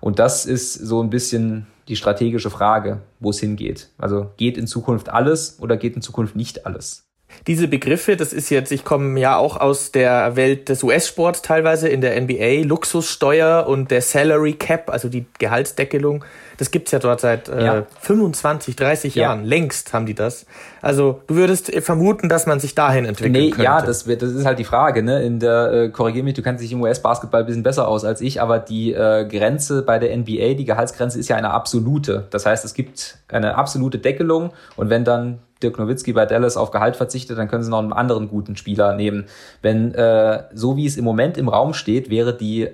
Und 0.00 0.18
das 0.18 0.44
ist 0.44 0.74
so 0.74 1.00
ein 1.00 1.10
bisschen 1.10 1.68
die 1.88 1.96
strategische 1.96 2.50
Frage, 2.50 3.02
wo 3.20 3.30
es 3.30 3.40
hingeht. 3.40 3.90
Also 3.98 4.30
geht 4.36 4.58
in 4.58 4.66
Zukunft 4.66 5.08
alles 5.08 5.58
oder 5.60 5.76
geht 5.76 5.96
in 5.96 6.02
Zukunft 6.02 6.36
nicht 6.36 6.66
alles? 6.66 7.06
Diese 7.46 7.68
Begriffe, 7.68 8.16
das 8.16 8.32
ist 8.32 8.50
jetzt, 8.50 8.72
ich 8.72 8.84
komme 8.84 9.18
ja 9.20 9.36
auch 9.36 9.56
aus 9.56 9.92
der 9.92 10.36
Welt 10.36 10.68
des 10.68 10.82
US-Sports 10.82 11.42
teilweise 11.42 11.88
in 11.88 12.00
der 12.00 12.20
NBA, 12.20 12.66
Luxussteuer 12.66 13.66
und 13.66 13.90
der 13.90 14.00
Salary 14.00 14.54
Cap, 14.54 14.90
also 14.90 15.08
die 15.08 15.26
Gehaltsdeckelung, 15.38 16.24
das 16.58 16.70
gibt's 16.70 16.90
ja 16.92 16.98
dort 16.98 17.20
seit 17.20 17.48
äh, 17.48 17.64
ja. 17.64 17.86
25, 18.00 18.76
30 18.76 19.14
ja. 19.14 19.22
Jahren. 19.22 19.44
Längst 19.44 19.92
haben 19.92 20.06
die 20.06 20.14
das. 20.14 20.46
Also 20.82 21.20
du 21.26 21.36
würdest 21.36 21.74
vermuten, 21.82 22.28
dass 22.28 22.46
man 22.46 22.60
sich 22.60 22.74
dahin 22.74 23.04
entwickeln 23.04 23.32
nee, 23.32 23.50
könnte. 23.50 23.64
Ja, 23.64 23.82
das, 23.82 24.06
wird, 24.06 24.22
das 24.22 24.32
ist 24.32 24.44
halt 24.44 24.58
die 24.58 24.64
Frage. 24.64 25.02
Ne? 25.02 25.22
In 25.22 25.40
der, 25.40 25.72
äh, 25.72 25.88
korrigier 25.90 26.22
mich, 26.22 26.34
du 26.34 26.42
kennst 26.42 26.62
dich 26.62 26.72
im 26.72 26.80
US-Basketball 26.80 27.40
ein 27.40 27.46
bisschen 27.46 27.62
besser 27.62 27.88
aus 27.88 28.04
als 28.04 28.20
ich, 28.20 28.40
aber 28.40 28.58
die 28.58 28.92
äh, 28.92 29.26
Grenze 29.26 29.82
bei 29.82 29.98
der 29.98 30.16
NBA, 30.16 30.54
die 30.54 30.64
Gehaltsgrenze 30.64 31.18
ist 31.18 31.28
ja 31.28 31.36
eine 31.36 31.50
absolute. 31.50 32.26
Das 32.30 32.46
heißt, 32.46 32.64
es 32.64 32.74
gibt 32.74 33.18
eine 33.28 33.56
absolute 33.56 33.98
Deckelung 33.98 34.52
und 34.76 34.90
wenn 34.90 35.04
dann 35.04 35.40
Dirk 35.62 35.78
Nowitzki 35.78 36.12
bei 36.12 36.26
Dallas 36.26 36.56
auf 36.56 36.70
Gehalt 36.70 36.96
verzichtet, 36.96 37.38
dann 37.38 37.48
können 37.48 37.62
sie 37.62 37.70
noch 37.70 37.78
einen 37.78 37.92
anderen 37.92 38.28
guten 38.28 38.56
Spieler 38.56 38.94
nehmen. 38.94 39.26
Wenn 39.62 39.94
äh, 39.94 40.44
so 40.52 40.76
wie 40.76 40.86
es 40.86 40.96
im 40.96 41.04
Moment 41.04 41.38
im 41.38 41.48
Raum 41.48 41.72
steht, 41.72 42.10
wäre 42.10 42.36
die 42.36 42.68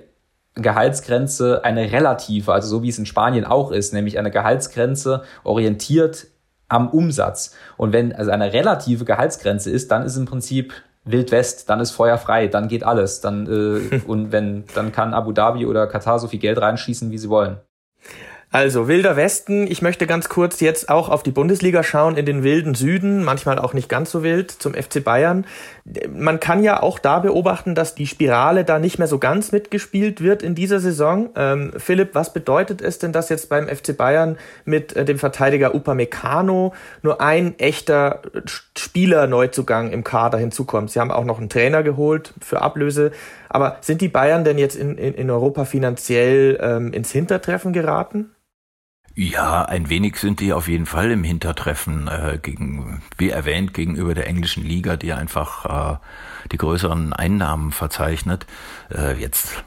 Gehaltsgrenze 0.55 1.63
eine 1.63 1.91
relative, 1.91 2.51
also 2.53 2.67
so 2.67 2.83
wie 2.83 2.89
es 2.89 2.99
in 2.99 3.05
Spanien 3.05 3.45
auch 3.45 3.71
ist, 3.71 3.93
nämlich 3.93 4.19
eine 4.19 4.31
Gehaltsgrenze 4.31 5.23
orientiert 5.43 6.27
am 6.67 6.89
Umsatz. 6.89 7.55
Und 7.77 7.93
wenn 7.93 8.13
also 8.13 8.31
eine 8.31 8.53
relative 8.53 9.05
Gehaltsgrenze 9.05 9.69
ist, 9.69 9.91
dann 9.91 10.03
ist 10.03 10.15
im 10.15 10.25
Prinzip 10.25 10.73
Wild 11.05 11.31
West, 11.31 11.69
dann 11.69 11.79
ist 11.79 11.91
Feuer 11.91 12.17
frei, 12.17 12.47
dann 12.47 12.67
geht 12.67 12.83
alles. 12.83 13.21
Dann, 13.21 13.47
äh, 13.47 13.99
und 14.07 14.31
wenn, 14.31 14.65
dann 14.75 14.91
kann 14.91 15.13
Abu 15.13 15.31
Dhabi 15.31 15.65
oder 15.65 15.87
Katar 15.87 16.19
so 16.19 16.27
viel 16.27 16.39
Geld 16.39 16.61
reinschießen, 16.61 17.11
wie 17.11 17.17
sie 17.17 17.29
wollen. 17.29 17.57
Also 18.53 18.87
wilder 18.87 19.15
Westen. 19.15 19.65
Ich 19.65 19.81
möchte 19.81 20.05
ganz 20.05 20.29
kurz 20.29 20.59
jetzt 20.59 20.87
auch 20.87 21.09
auf 21.09 21.23
die 21.23 21.31
Bundesliga 21.31 21.81
schauen, 21.81 22.17
in 22.17 22.27
den 22.27 22.43
wilden 22.43 22.75
Süden, 22.75 23.23
manchmal 23.23 23.57
auch 23.57 23.73
nicht 23.73 23.89
ganz 23.89 24.11
so 24.11 24.21
wild, 24.21 24.51
zum 24.51 24.75
FC 24.75 25.03
Bayern. 25.03 25.47
Man 26.13 26.39
kann 26.39 26.61
ja 26.61 26.83
auch 26.83 26.99
da 26.99 27.17
beobachten, 27.17 27.73
dass 27.73 27.95
die 27.95 28.05
Spirale 28.05 28.63
da 28.63 28.77
nicht 28.77 28.99
mehr 28.99 29.07
so 29.07 29.17
ganz 29.17 29.51
mitgespielt 29.51 30.21
wird 30.21 30.43
in 30.43 30.53
dieser 30.53 30.79
Saison. 30.79 31.31
Ähm, 31.35 31.73
Philipp, 31.77 32.13
was 32.13 32.31
bedeutet 32.31 32.79
es 32.83 32.99
denn, 32.99 33.11
dass 33.11 33.29
jetzt 33.29 33.49
beim 33.49 33.67
FC 33.67 33.97
Bayern 33.97 34.37
mit 34.65 34.95
äh, 34.95 35.03
dem 35.03 35.17
Verteidiger 35.17 35.73
Upamecano 35.73 36.75
nur 37.01 37.21
ein 37.21 37.57
echter 37.57 38.21
Spieler-Neuzugang 38.77 39.91
im 39.91 40.03
Kader 40.03 40.37
hinzukommt? 40.37 40.91
Sie 40.91 40.99
haben 40.99 41.09
auch 41.09 41.25
noch 41.25 41.39
einen 41.39 41.49
Trainer 41.49 41.81
geholt 41.81 42.35
für 42.39 42.61
Ablöse. 42.61 43.13
Aber 43.49 43.77
sind 43.81 44.01
die 44.01 44.09
Bayern 44.09 44.43
denn 44.43 44.59
jetzt 44.59 44.75
in, 44.75 44.95
in, 44.99 45.15
in 45.15 45.31
Europa 45.31 45.65
finanziell 45.65 46.59
ähm, 46.61 46.93
ins 46.93 47.11
Hintertreffen 47.11 47.73
geraten? 47.73 48.29
Ja, 49.15 49.63
ein 49.65 49.89
wenig 49.89 50.15
sind 50.17 50.39
die 50.39 50.53
auf 50.53 50.67
jeden 50.67 50.87
Fall 50.87 51.11
im 51.11 51.23
Hintertreffen 51.23 52.07
äh, 52.07 52.39
gegen, 52.41 53.03
wie 53.17 53.29
erwähnt, 53.29 53.75
gegenüber 53.75 54.15
der 54.15 54.27
englischen 54.27 54.63
Liga, 54.63 54.95
die 54.95 55.13
einfach 55.13 55.93
äh, 55.93 55.97
die 56.51 56.57
größeren 56.57 57.13
Einnahmen 57.13 57.71
verzeichnet. 57.71 58.47
Äh, 58.91 59.19
jetzt 59.21 59.63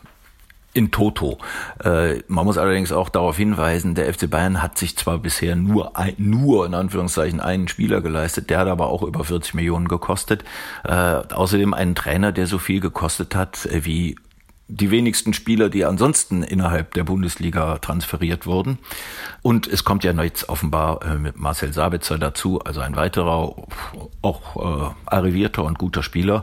in 0.76 0.90
Toto. 0.90 1.38
Äh, 1.82 2.22
man 2.26 2.44
muss 2.44 2.59
allerdings 2.59 2.90
auch 2.90 3.09
darauf 3.09 3.37
hinweisen, 3.37 3.94
der 3.94 4.12
FC 4.12 4.28
Bayern 4.28 4.62
hat 4.62 4.76
sich 4.78 4.96
zwar 4.96 5.18
bisher 5.18 5.54
nur, 5.54 5.96
ein, 5.96 6.14
nur 6.18 6.66
in 6.66 6.74
Anführungszeichen 6.74 7.40
einen 7.40 7.68
Spieler 7.68 8.00
geleistet, 8.00 8.50
der 8.50 8.59
hat 8.59 8.68
aber 8.68 8.88
auch 8.88 9.02
über 9.02 9.24
40 9.24 9.54
Millionen 9.54 9.87
gekostet. 9.87 10.44
Äh, 10.85 10.90
außerdem 10.92 11.72
einen 11.72 11.94
Trainer, 11.94 12.32
der 12.32 12.48
so 12.48 12.59
viel 12.59 12.80
gekostet 12.80 13.35
hat 13.37 13.64
äh, 13.66 13.85
wie 13.85 14.16
die 14.68 14.90
wenigsten 14.90 15.33
Spieler, 15.33 15.68
die 15.68 15.85
ansonsten 15.85 16.42
innerhalb 16.42 16.94
der 16.94 17.05
Bundesliga 17.05 17.79
transferiert 17.79 18.46
wurden. 18.46 18.79
Und 19.42 19.66
es 19.66 19.85
kommt 19.85 20.02
ja 20.02 20.12
jetzt 20.22 20.48
offenbar 20.48 21.05
äh, 21.05 21.16
mit 21.16 21.38
Marcel 21.38 21.72
Sabitzer 21.72 22.18
dazu, 22.18 22.61
also 22.61 22.81
ein 22.81 22.96
weiterer, 22.96 23.55
auch 24.22 24.90
äh, 24.90 24.94
arrivierter 25.07 25.62
und 25.62 25.79
guter 25.79 26.02
Spieler, 26.02 26.42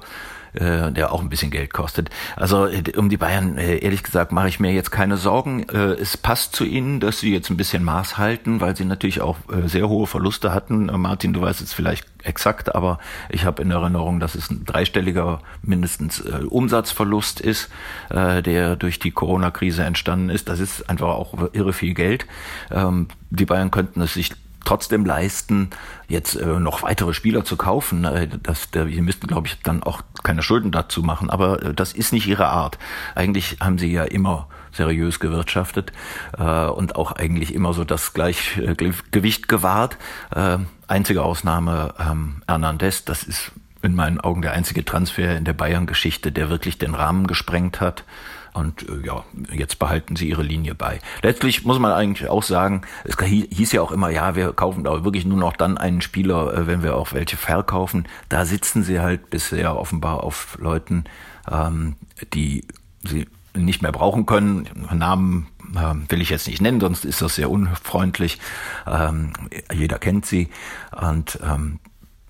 äh, 0.54 0.92
der 0.92 1.12
auch 1.12 1.22
ein 1.22 1.30
bisschen 1.30 1.52
Geld 1.52 1.74
kostet. 1.74 2.10
Also 2.36 2.68
äh, 2.68 2.84
um 2.96 3.10
die 3.10 3.18
Bayern, 3.18 3.58
äh, 3.58 3.78
ehrlich 3.78 4.04
gesagt, 4.04 4.32
mache 4.32 4.50
ich 4.50 4.60
mir 4.60 4.72
jetzt 4.72 4.92
keine 4.92 5.18
Sorgen. 5.18 5.64
Äh, 5.70 5.94
es 5.94 6.18
passt 6.18 6.56
zu 6.56 6.64
ihnen, 6.64 7.00
dass 7.00 7.20
sie 7.20 7.34
jetzt 7.34 7.50
ein 7.50 7.58
bisschen 7.58 7.84
Maß 7.84 8.18
halten, 8.18 8.62
weil 8.62 8.76
sie 8.76 8.86
natürlich 8.86 9.22
auch 9.22 9.38
sehr 9.66 9.90
hohe 9.90 10.08
Verluste 10.08 10.54
hatten. 10.54 10.86
Martin, 11.00 11.34
du 11.34 11.42
weißt 11.42 11.60
jetzt 11.60 11.74
vielleicht 11.74 12.06
exakt, 12.24 12.74
aber 12.74 13.00
ich 13.30 13.46
habe 13.46 13.62
in 13.62 13.72
Erinnerung, 13.72 14.20
dass 14.20 14.36
es 14.36 14.50
ein 14.50 14.66
dreistelliger 14.66 15.42
mindestens 15.62 16.22
Umsatzverlust 16.22 17.42
ist, 17.42 17.70
der 18.10 18.76
durch 18.76 19.00
die 19.00 19.12
Corona-Krise 19.12 19.84
entstanden 19.84 20.30
ist. 20.30 20.50
Das 20.50 20.60
ist 20.60 20.90
einfach 20.90 21.10
auch 21.10 21.50
irre 21.54 21.74
viel 21.74 21.94
Geld. 21.94 22.26
Ähm, 22.72 23.08
die 23.30 23.46
Bayern 23.46 23.72
könnten 23.72 24.02
es 24.02 24.14
sich 24.14 24.32
trotzdem 24.66 25.06
leisten, 25.06 25.70
jetzt 26.08 26.36
äh, 26.36 26.60
noch 26.60 26.84
weitere 26.84 27.14
Spieler 27.14 27.44
zu 27.44 27.58
kaufen. 27.58 28.06
Äh, 28.06 28.28
das, 28.42 28.72
der, 28.72 28.86
die 28.86 29.02
müssten, 29.02 29.28
glaube 29.28 29.48
ich, 29.48 29.62
dann 29.62 29.84
auch 29.84 30.02
keine 30.24 30.42
Schulden 30.42 30.72
dazu 30.72 31.04
machen. 31.04 31.30
Aber 31.30 31.62
äh, 31.62 31.74
das 31.74 31.94
ist 31.94 32.14
nicht 32.14 32.28
ihre 32.28 32.48
Art. 32.48 32.78
Eigentlich 33.16 33.58
haben 33.60 33.78
sie 33.78 33.92
ja 33.92 34.04
immer 34.04 34.48
seriös 34.72 35.20
gewirtschaftet 35.20 35.92
äh, 36.38 36.66
und 36.66 36.96
auch 36.96 37.12
eigentlich 37.14 37.54
immer 37.54 37.74
so 37.74 37.84
das 37.84 38.14
Gleichgewicht 38.14 39.48
gewahrt. 39.48 39.98
Äh, 40.36 40.58
einzige 40.88 41.24
Ausnahme 41.24 41.94
ähm, 42.00 42.42
Hernandez, 42.48 43.06
das 43.06 43.24
ist 43.24 43.52
in 43.82 43.96
meinen 43.96 44.20
Augen 44.20 44.42
der 44.42 44.54
einzige 44.54 44.86
Transfer 44.86 45.36
in 45.36 45.44
der 45.44 45.54
Bayern-Geschichte, 45.54 46.32
der 46.32 46.50
wirklich 46.50 46.78
den 46.78 46.96
Rahmen 46.96 47.28
gesprengt 47.28 47.82
hat. 47.82 48.04
Und 48.54 48.88
äh, 48.88 49.06
ja, 49.06 49.24
jetzt 49.52 49.80
behalten 49.80 50.16
sie 50.16 50.30
ihre 50.30 50.44
Linie 50.44 50.76
bei. 50.76 51.00
Letztlich 51.22 51.66
muss 51.66 51.80
man 51.80 51.92
eigentlich 51.92 52.30
auch 52.30 52.44
sagen, 52.44 52.84
es 53.04 53.18
hieß 53.20 53.72
ja 53.72 53.82
auch 53.82 53.92
immer, 53.92 54.10
ja, 54.10 54.36
wir 54.36 54.54
kaufen 54.54 54.86
aber 54.86 55.04
wirklich 55.04 55.26
nur 55.26 55.40
noch 55.40 55.58
dann 55.58 55.78
einen 55.78 56.02
Spieler, 56.02 56.54
äh, 56.54 56.68
wenn 56.68 56.84
wir 56.84 56.96
auch 56.96 57.14
welche 57.14 57.38
verkaufen. 57.38 58.08
Da 58.30 58.46
sitzen 58.46 58.84
sie 58.84 59.00
halt 59.00 59.30
bisher 59.30 59.78
offenbar 59.78 60.24
auf 60.24 60.58
Leuten, 60.60 61.06
ähm, 61.52 61.96
die 62.34 62.66
sie 63.04 63.28
nicht 63.56 63.82
mehr 63.82 63.92
brauchen 63.92 64.26
können. 64.26 64.70
Namen 64.92 65.48
äh, 65.76 66.12
will 66.12 66.22
ich 66.22 66.30
jetzt 66.30 66.48
nicht 66.48 66.62
nennen, 66.62 66.80
sonst 66.80 67.06
ist 67.06 67.22
das 67.22 67.36
sehr 67.36 67.50
unfreundlich. 67.50 68.40
Ähm, 68.86 69.34
jeder 69.74 69.98
kennt 69.98 70.26
sie. 70.26 70.50
Und 70.92 71.40
ähm, 71.44 71.80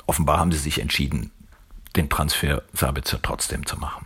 offenbar 0.05 0.39
haben 0.39 0.51
sie 0.51 0.59
sich 0.59 0.81
entschieden, 0.81 1.31
den 1.95 2.09
Transfer 2.09 2.63
Sabitzer 2.73 3.19
trotzdem 3.21 3.65
zu 3.65 3.77
machen. 3.77 4.05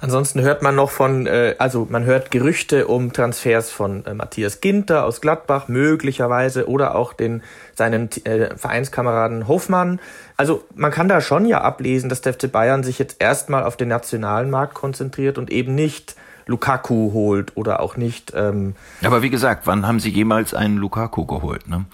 Ansonsten 0.00 0.40
hört 0.40 0.62
man 0.62 0.74
noch 0.74 0.90
von, 0.90 1.26
äh, 1.26 1.54
also 1.58 1.86
man 1.90 2.04
hört 2.04 2.30
Gerüchte 2.30 2.86
um 2.86 3.12
Transfers 3.12 3.70
von 3.70 4.04
äh, 4.06 4.14
Matthias 4.14 4.60
Ginter 4.60 5.04
aus 5.04 5.20
Gladbach 5.20 5.68
möglicherweise 5.68 6.68
oder 6.68 6.94
auch 6.94 7.12
den 7.12 7.42
seinen 7.74 8.10
äh, 8.24 8.56
Vereinskameraden 8.56 9.46
Hofmann. 9.46 10.00
Also 10.36 10.64
man 10.74 10.90
kann 10.90 11.08
da 11.08 11.20
schon 11.20 11.44
ja 11.44 11.60
ablesen, 11.60 12.08
dass 12.08 12.22
der 12.22 12.32
FC 12.34 12.50
Bayern 12.50 12.82
sich 12.82 12.98
jetzt 12.98 13.16
erstmal 13.20 13.64
auf 13.64 13.76
den 13.76 13.88
nationalen 13.88 14.50
Markt 14.50 14.74
konzentriert 14.74 15.36
und 15.36 15.50
eben 15.50 15.74
nicht 15.74 16.16
Lukaku 16.46 17.12
holt 17.12 17.56
oder 17.56 17.80
auch 17.80 17.96
nicht. 17.96 18.32
Ähm 18.34 18.74
Aber 19.04 19.22
wie 19.22 19.30
gesagt, 19.30 19.66
wann 19.66 19.86
haben 19.86 20.00
Sie 20.00 20.08
jemals 20.08 20.54
einen 20.54 20.78
Lukaku 20.78 21.26
geholt? 21.26 21.68
Ne? 21.68 21.84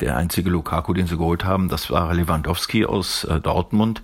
Der 0.00 0.16
einzige 0.16 0.48
Lukaku, 0.48 0.94
den 0.94 1.06
Sie 1.06 1.18
geholt 1.18 1.44
haben, 1.44 1.68
das 1.68 1.90
war 1.90 2.14
Lewandowski 2.14 2.86
aus 2.86 3.24
äh, 3.24 3.38
Dortmund. 3.38 4.02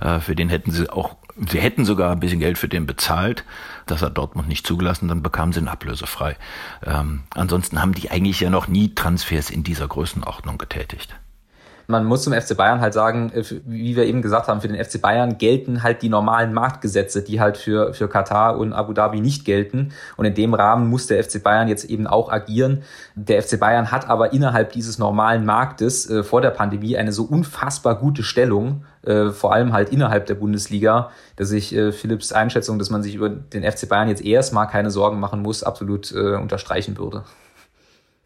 Äh, 0.00 0.18
für 0.18 0.34
den 0.34 0.48
hätten 0.48 0.72
Sie 0.72 0.90
auch 0.90 1.16
Sie 1.36 1.60
hätten 1.60 1.84
sogar 1.84 2.12
ein 2.12 2.20
bisschen 2.20 2.40
Geld 2.40 2.58
für 2.58 2.68
den 2.68 2.86
bezahlt. 2.86 3.44
Das 3.86 4.02
hat 4.02 4.16
Dortmund 4.16 4.48
nicht 4.48 4.66
zugelassen, 4.66 5.08
dann 5.08 5.22
bekamen 5.22 5.52
sie 5.52 5.60
ihn 5.60 5.68
ablösefrei. 5.68 6.36
Ähm, 6.84 7.24
ansonsten 7.30 7.82
haben 7.82 7.94
die 7.94 8.10
eigentlich 8.10 8.40
ja 8.40 8.50
noch 8.50 8.68
nie 8.68 8.94
Transfers 8.94 9.50
in 9.50 9.64
dieser 9.64 9.88
Größenordnung 9.88 10.58
getätigt 10.58 11.14
man 11.86 12.04
muss 12.04 12.22
zum 12.22 12.32
FC 12.32 12.56
Bayern 12.56 12.80
halt 12.80 12.94
sagen, 12.94 13.30
äh, 13.34 13.42
wie 13.64 13.96
wir 13.96 14.04
eben 14.04 14.22
gesagt 14.22 14.48
haben, 14.48 14.60
für 14.60 14.68
den 14.68 14.82
FC 14.82 15.00
Bayern 15.00 15.38
gelten 15.38 15.82
halt 15.82 16.02
die 16.02 16.08
normalen 16.08 16.52
Marktgesetze, 16.52 17.22
die 17.22 17.40
halt 17.40 17.56
für, 17.56 17.94
für 17.94 18.08
Katar 18.08 18.58
und 18.58 18.72
Abu 18.72 18.92
Dhabi 18.92 19.20
nicht 19.20 19.44
gelten. 19.44 19.92
Und 20.16 20.24
in 20.24 20.34
dem 20.34 20.54
Rahmen 20.54 20.88
muss 20.88 21.06
der 21.06 21.22
FC 21.22 21.42
Bayern 21.42 21.68
jetzt 21.68 21.84
eben 21.84 22.06
auch 22.06 22.30
agieren. 22.30 22.82
Der 23.14 23.42
FC 23.42 23.58
Bayern 23.58 23.90
hat 23.90 24.08
aber 24.08 24.32
innerhalb 24.32 24.72
dieses 24.72 24.98
normalen 24.98 25.44
Marktes 25.44 26.08
äh, 26.08 26.22
vor 26.22 26.40
der 26.40 26.50
Pandemie 26.50 26.96
eine 26.96 27.12
so 27.12 27.24
unfassbar 27.24 27.96
gute 27.96 28.22
Stellung, 28.22 28.84
äh, 29.02 29.30
vor 29.30 29.52
allem 29.52 29.72
halt 29.72 29.90
innerhalb 29.90 30.26
der 30.26 30.34
Bundesliga, 30.34 31.10
dass 31.36 31.52
ich 31.52 31.74
äh, 31.74 31.92
Philipps 31.92 32.32
Einschätzung, 32.32 32.78
dass 32.78 32.90
man 32.90 33.02
sich 33.02 33.14
über 33.14 33.28
den 33.28 33.62
FC 33.62 33.88
Bayern 33.88 34.08
jetzt 34.08 34.24
erstmal 34.24 34.68
keine 34.68 34.90
Sorgen 34.90 35.20
machen 35.20 35.42
muss, 35.42 35.62
absolut 35.62 36.12
äh, 36.12 36.36
unterstreichen 36.36 36.96
würde. 36.96 37.24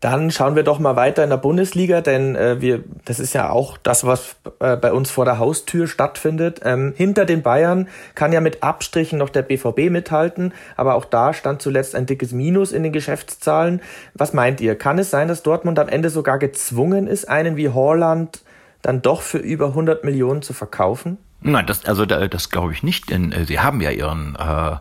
Dann 0.01 0.31
schauen 0.31 0.55
wir 0.55 0.63
doch 0.63 0.79
mal 0.79 0.95
weiter 0.95 1.25
in 1.25 1.31
der 1.31 1.39
Bundesliga, 1.39 2.01
denn 2.01 2.37
äh, 2.37 2.61
wir, 2.61 2.85
das 3.05 3.19
ist 3.19 3.35
ja 3.35 3.51
auch 3.51 3.77
das, 3.79 4.07
was 4.07 4.37
äh, 4.61 4.77
bei 4.77 4.93
uns 4.93 5.11
vor 5.11 5.25
der 5.25 5.41
Haustür 5.41 5.89
stattfindet. 5.89 6.61
Ähm, 6.63 6.95
hinter 6.97 7.25
den 7.25 7.43
Bayern 7.43 7.89
kann 8.15 8.33
ja 8.33 8.41
mit 8.41 8.63
Abstrichen 8.63 9.19
noch 9.19 9.29
der 9.29 9.43
BVB 9.43 9.91
mithalten, 9.91 10.55
aber 10.77 10.95
auch 10.95 11.05
da 11.05 11.35
stand 11.35 11.63
zuletzt 11.63 11.97
ein 11.97 12.07
dickes 12.07 12.31
Minus 12.31 12.71
in 12.71 12.85
den 12.85 12.93
Geschäftszahlen. 12.93 13.83
Was 14.15 14.33
meint 14.33 14.61
ihr? 14.61 14.77
Kann 14.77 15.01
es 15.01 15.11
sein, 15.11 15.27
dass 15.27 15.43
Dortmund 15.43 15.81
am 15.81 15.89
Ende 15.89 16.11
sogar 16.11 16.39
gezwungen 16.39 17.09
ist, 17.09 17.29
einen 17.29 17.57
wie 17.57 17.71
Horland 17.71 18.43
dann 18.83 19.03
doch 19.03 19.23
für 19.23 19.39
über 19.39 19.67
100 19.69 20.05
Millionen 20.05 20.43
zu 20.43 20.53
verkaufen? 20.53 21.19
Nein, 21.41 21.67
das, 21.67 21.85
also 21.85 22.05
das 22.05 22.51
glaube 22.51 22.73
ich 22.73 22.83
nicht, 22.83 23.11
denn 23.11 23.33
äh, 23.33 23.45
sie 23.45 23.61
haben 23.61 23.81
ja 23.81 23.91
ihren 23.91 24.37
äh, 24.37 24.77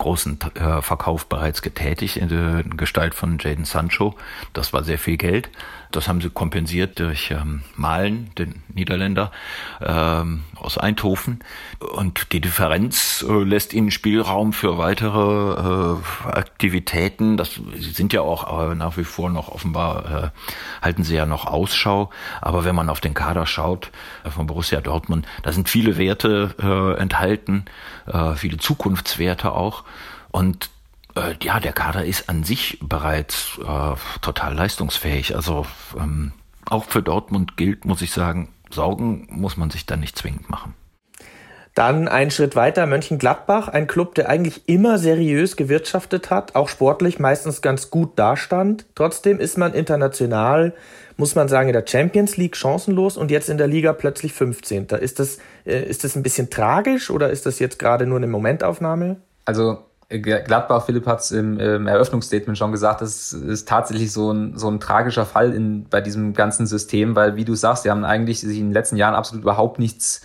großen 0.00 0.38
äh, 0.54 0.82
Verkauf 0.82 1.26
bereits 1.26 1.62
getätigt 1.62 2.16
in 2.16 2.28
der 2.28 2.64
Gestalt 2.76 3.14
von 3.14 3.38
Jaden 3.38 3.64
Sancho. 3.64 4.16
Das 4.52 4.72
war 4.72 4.82
sehr 4.82 4.98
viel 4.98 5.16
Geld. 5.16 5.50
Das 5.92 6.06
haben 6.06 6.20
sie 6.20 6.30
kompensiert 6.30 7.00
durch 7.00 7.32
ähm, 7.32 7.62
Malen, 7.74 8.30
den 8.38 8.62
Niederländer 8.72 9.32
ähm, 9.80 10.44
aus 10.54 10.78
Eindhoven. 10.78 11.40
Und 11.80 12.32
die 12.32 12.40
Differenz 12.40 13.24
äh, 13.28 13.42
lässt 13.42 13.72
ihnen 13.72 13.90
Spielraum 13.90 14.52
für 14.52 14.78
weitere 14.78 15.96
äh, 15.98 16.28
Aktivitäten. 16.28 17.36
Das 17.36 17.60
sie 17.74 17.90
sind 17.90 18.12
ja 18.12 18.20
auch 18.20 18.70
äh, 18.70 18.74
nach 18.76 18.96
wie 18.96 19.04
vor 19.04 19.30
noch 19.30 19.48
offenbar 19.48 20.32
äh, 20.32 20.84
halten 20.84 21.02
sie 21.02 21.16
ja 21.16 21.26
noch 21.26 21.46
Ausschau. 21.46 22.10
Aber 22.40 22.64
wenn 22.64 22.76
man 22.76 22.88
auf 22.88 23.00
den 23.00 23.14
Kader 23.14 23.46
schaut 23.46 23.90
äh, 24.24 24.30
von 24.30 24.46
Borussia 24.46 24.80
Dortmund, 24.80 25.26
da 25.42 25.52
sind 25.52 25.68
viele 25.68 25.98
Werte 25.98 26.54
äh, 26.62 27.00
enthalten, 27.00 27.64
äh, 28.06 28.34
viele 28.34 28.58
Zukunftswerte 28.58 29.52
auch. 29.52 29.82
Und 30.30 30.70
äh, 31.16 31.34
ja, 31.42 31.60
der 31.60 31.72
Kader 31.72 32.04
ist 32.04 32.28
an 32.28 32.44
sich 32.44 32.78
bereits 32.82 33.58
äh, 33.58 33.94
total 34.20 34.54
leistungsfähig. 34.54 35.34
Also 35.34 35.66
ähm, 35.98 36.32
auch 36.68 36.84
für 36.84 37.02
Dortmund 37.02 37.56
gilt, 37.56 37.84
muss 37.84 38.02
ich 38.02 38.12
sagen, 38.12 38.48
Sorgen 38.70 39.26
muss 39.30 39.56
man 39.56 39.70
sich 39.70 39.86
da 39.86 39.96
nicht 39.96 40.16
zwingend 40.16 40.48
machen. 40.48 40.74
Dann 41.74 42.08
einen 42.08 42.32
Schritt 42.32 42.56
weiter, 42.56 42.86
Mönchengladbach, 42.86 43.68
ein 43.68 43.86
Club, 43.86 44.14
der 44.16 44.28
eigentlich 44.28 44.68
immer 44.68 44.98
seriös 44.98 45.56
gewirtschaftet 45.56 46.28
hat, 46.28 46.56
auch 46.56 46.68
sportlich 46.68 47.20
meistens 47.20 47.62
ganz 47.62 47.90
gut 47.90 48.18
dastand. 48.18 48.86
Trotzdem 48.96 49.38
ist 49.38 49.56
man 49.56 49.72
international, 49.72 50.74
muss 51.16 51.36
man 51.36 51.48
sagen, 51.48 51.68
in 51.68 51.72
der 51.72 51.86
Champions 51.86 52.36
League 52.36 52.56
chancenlos 52.56 53.16
und 53.16 53.30
jetzt 53.30 53.48
in 53.48 53.56
der 53.56 53.68
Liga 53.68 53.92
plötzlich 53.92 54.32
15. 54.32 54.86
Ist 55.00 55.20
das, 55.20 55.38
äh, 55.64 55.82
ist 55.84 56.02
das 56.02 56.16
ein 56.16 56.24
bisschen 56.24 56.50
tragisch 56.50 57.08
oder 57.08 57.30
ist 57.30 57.46
das 57.46 57.60
jetzt 57.60 57.78
gerade 57.78 58.04
nur 58.04 58.18
eine 58.18 58.26
Momentaufnahme? 58.26 59.16
Also 59.44 59.78
Gladbach, 60.10 60.86
Philipp 60.86 61.06
hat 61.06 61.20
es 61.20 61.30
im, 61.30 61.58
im 61.60 61.86
Eröffnungsstatement 61.86 62.58
schon 62.58 62.72
gesagt, 62.72 63.00
das 63.00 63.32
ist 63.32 63.68
tatsächlich 63.68 64.12
so 64.12 64.32
ein, 64.32 64.58
so 64.58 64.68
ein 64.68 64.80
tragischer 64.80 65.24
Fall 65.24 65.52
in, 65.54 65.84
bei 65.88 66.00
diesem 66.00 66.34
ganzen 66.34 66.66
System, 66.66 67.14
weil, 67.14 67.36
wie 67.36 67.44
du 67.44 67.54
sagst, 67.54 67.84
sie 67.84 67.90
haben 67.90 68.04
eigentlich 68.04 68.40
sich 68.40 68.58
in 68.58 68.66
den 68.66 68.72
letzten 68.72 68.96
Jahren 68.96 69.14
absolut 69.14 69.44
überhaupt 69.44 69.78
nichts 69.78 70.22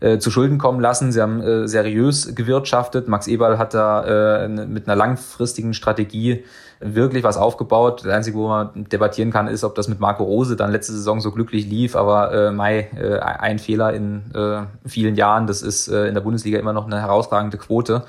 äh, 0.00 0.18
zu 0.18 0.30
Schulden 0.30 0.56
kommen 0.56 0.80
lassen. 0.80 1.12
Sie 1.12 1.20
haben 1.20 1.42
äh, 1.42 1.68
seriös 1.68 2.34
gewirtschaftet. 2.34 3.08
Max 3.08 3.28
Eberl 3.28 3.58
hat 3.58 3.74
da 3.74 4.44
äh, 4.44 4.48
mit 4.48 4.88
einer 4.88 4.96
langfristigen 4.96 5.74
Strategie 5.74 6.44
wirklich 6.80 7.22
was 7.22 7.36
aufgebaut. 7.36 8.04
Das 8.04 8.12
Einzige, 8.12 8.38
wo 8.38 8.48
man 8.48 8.86
debattieren 8.90 9.30
kann, 9.30 9.48
ist, 9.48 9.64
ob 9.64 9.74
das 9.74 9.88
mit 9.88 10.00
Marco 10.00 10.24
Rose 10.24 10.56
dann 10.56 10.70
letzte 10.70 10.92
Saison 10.92 11.20
so 11.20 11.30
glücklich 11.30 11.66
lief. 11.66 11.96
Aber 11.96 12.32
äh, 12.32 12.52
Mai, 12.52 12.88
äh, 12.96 13.18
ein 13.18 13.58
Fehler 13.58 13.92
in 13.92 14.34
äh, 14.34 14.62
vielen 14.86 15.14
Jahren, 15.14 15.46
das 15.46 15.62
ist 15.62 15.88
äh, 15.88 16.06
in 16.08 16.14
der 16.14 16.20
Bundesliga 16.20 16.58
immer 16.58 16.72
noch 16.72 16.86
eine 16.86 17.00
herausragende 17.00 17.58
Quote. 17.58 18.04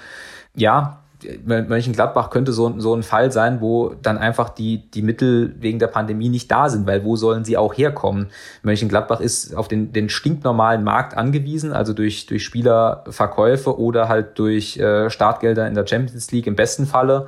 Ja, 0.55 1.03
Mönchengladbach 1.45 2.29
könnte 2.29 2.53
so, 2.53 2.79
so 2.79 2.93
ein 2.93 3.01
Fall 3.01 3.31
sein, 3.31 3.59
wo 3.59 3.95
dann 4.01 4.17
einfach 4.17 4.49
die, 4.49 4.89
die 4.91 5.01
Mittel 5.01 5.55
wegen 5.59 5.79
der 5.79 5.87
Pandemie 5.87 6.29
nicht 6.29 6.51
da 6.51 6.69
sind, 6.69 6.85
weil 6.85 7.03
wo 7.03 7.15
sollen 7.15 7.43
sie 7.43 7.57
auch 7.57 7.75
herkommen? 7.75 8.27
Mönchengladbach 8.61 9.19
ist 9.19 9.55
auf 9.55 9.67
den, 9.67 9.93
den 9.93 10.09
stinknormalen 10.09 10.83
Markt 10.83 11.17
angewiesen, 11.17 11.73
also 11.73 11.93
durch, 11.93 12.27
durch 12.27 12.43
Spielerverkäufe 12.43 13.79
oder 13.79 14.09
halt 14.09 14.37
durch 14.37 14.77
äh, 14.77 15.09
Startgelder 15.09 15.67
in 15.67 15.73
der 15.73 15.87
Champions 15.87 16.31
League 16.31 16.45
im 16.45 16.55
besten 16.55 16.85
Falle 16.85 17.27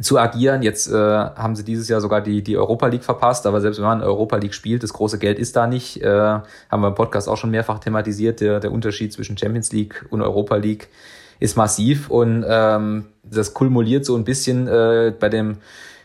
zu 0.00 0.18
agieren. 0.18 0.62
Jetzt 0.62 0.88
äh, 0.88 0.94
haben 0.94 1.56
sie 1.56 1.64
dieses 1.64 1.88
Jahr 1.88 2.00
sogar 2.00 2.20
die, 2.20 2.42
die 2.42 2.56
Europa 2.56 2.86
League 2.86 3.04
verpasst, 3.04 3.46
aber 3.46 3.60
selbst 3.60 3.78
wenn 3.78 3.86
man 3.86 4.02
Europa 4.02 4.36
League 4.36 4.54
spielt, 4.54 4.82
das 4.82 4.92
große 4.92 5.18
Geld 5.18 5.38
ist 5.38 5.56
da 5.56 5.66
nicht. 5.66 6.02
Äh, 6.02 6.08
haben 6.08 6.80
wir 6.80 6.88
im 6.88 6.94
Podcast 6.94 7.28
auch 7.28 7.36
schon 7.36 7.50
mehrfach 7.50 7.78
thematisiert, 7.78 8.40
der, 8.40 8.60
der 8.60 8.72
Unterschied 8.72 9.12
zwischen 9.12 9.36
Champions 9.36 9.72
League 9.72 10.06
und 10.10 10.22
Europa 10.22 10.56
League 10.56 10.88
ist 11.40 11.56
massiv 11.56 12.10
und 12.10 12.44
ähm, 12.46 13.06
das 13.24 13.54
kumuliert 13.54 14.04
so 14.04 14.14
ein 14.16 14.24
bisschen 14.24 14.68
äh, 14.68 15.12
bei 15.18 15.28
dem 15.28 15.56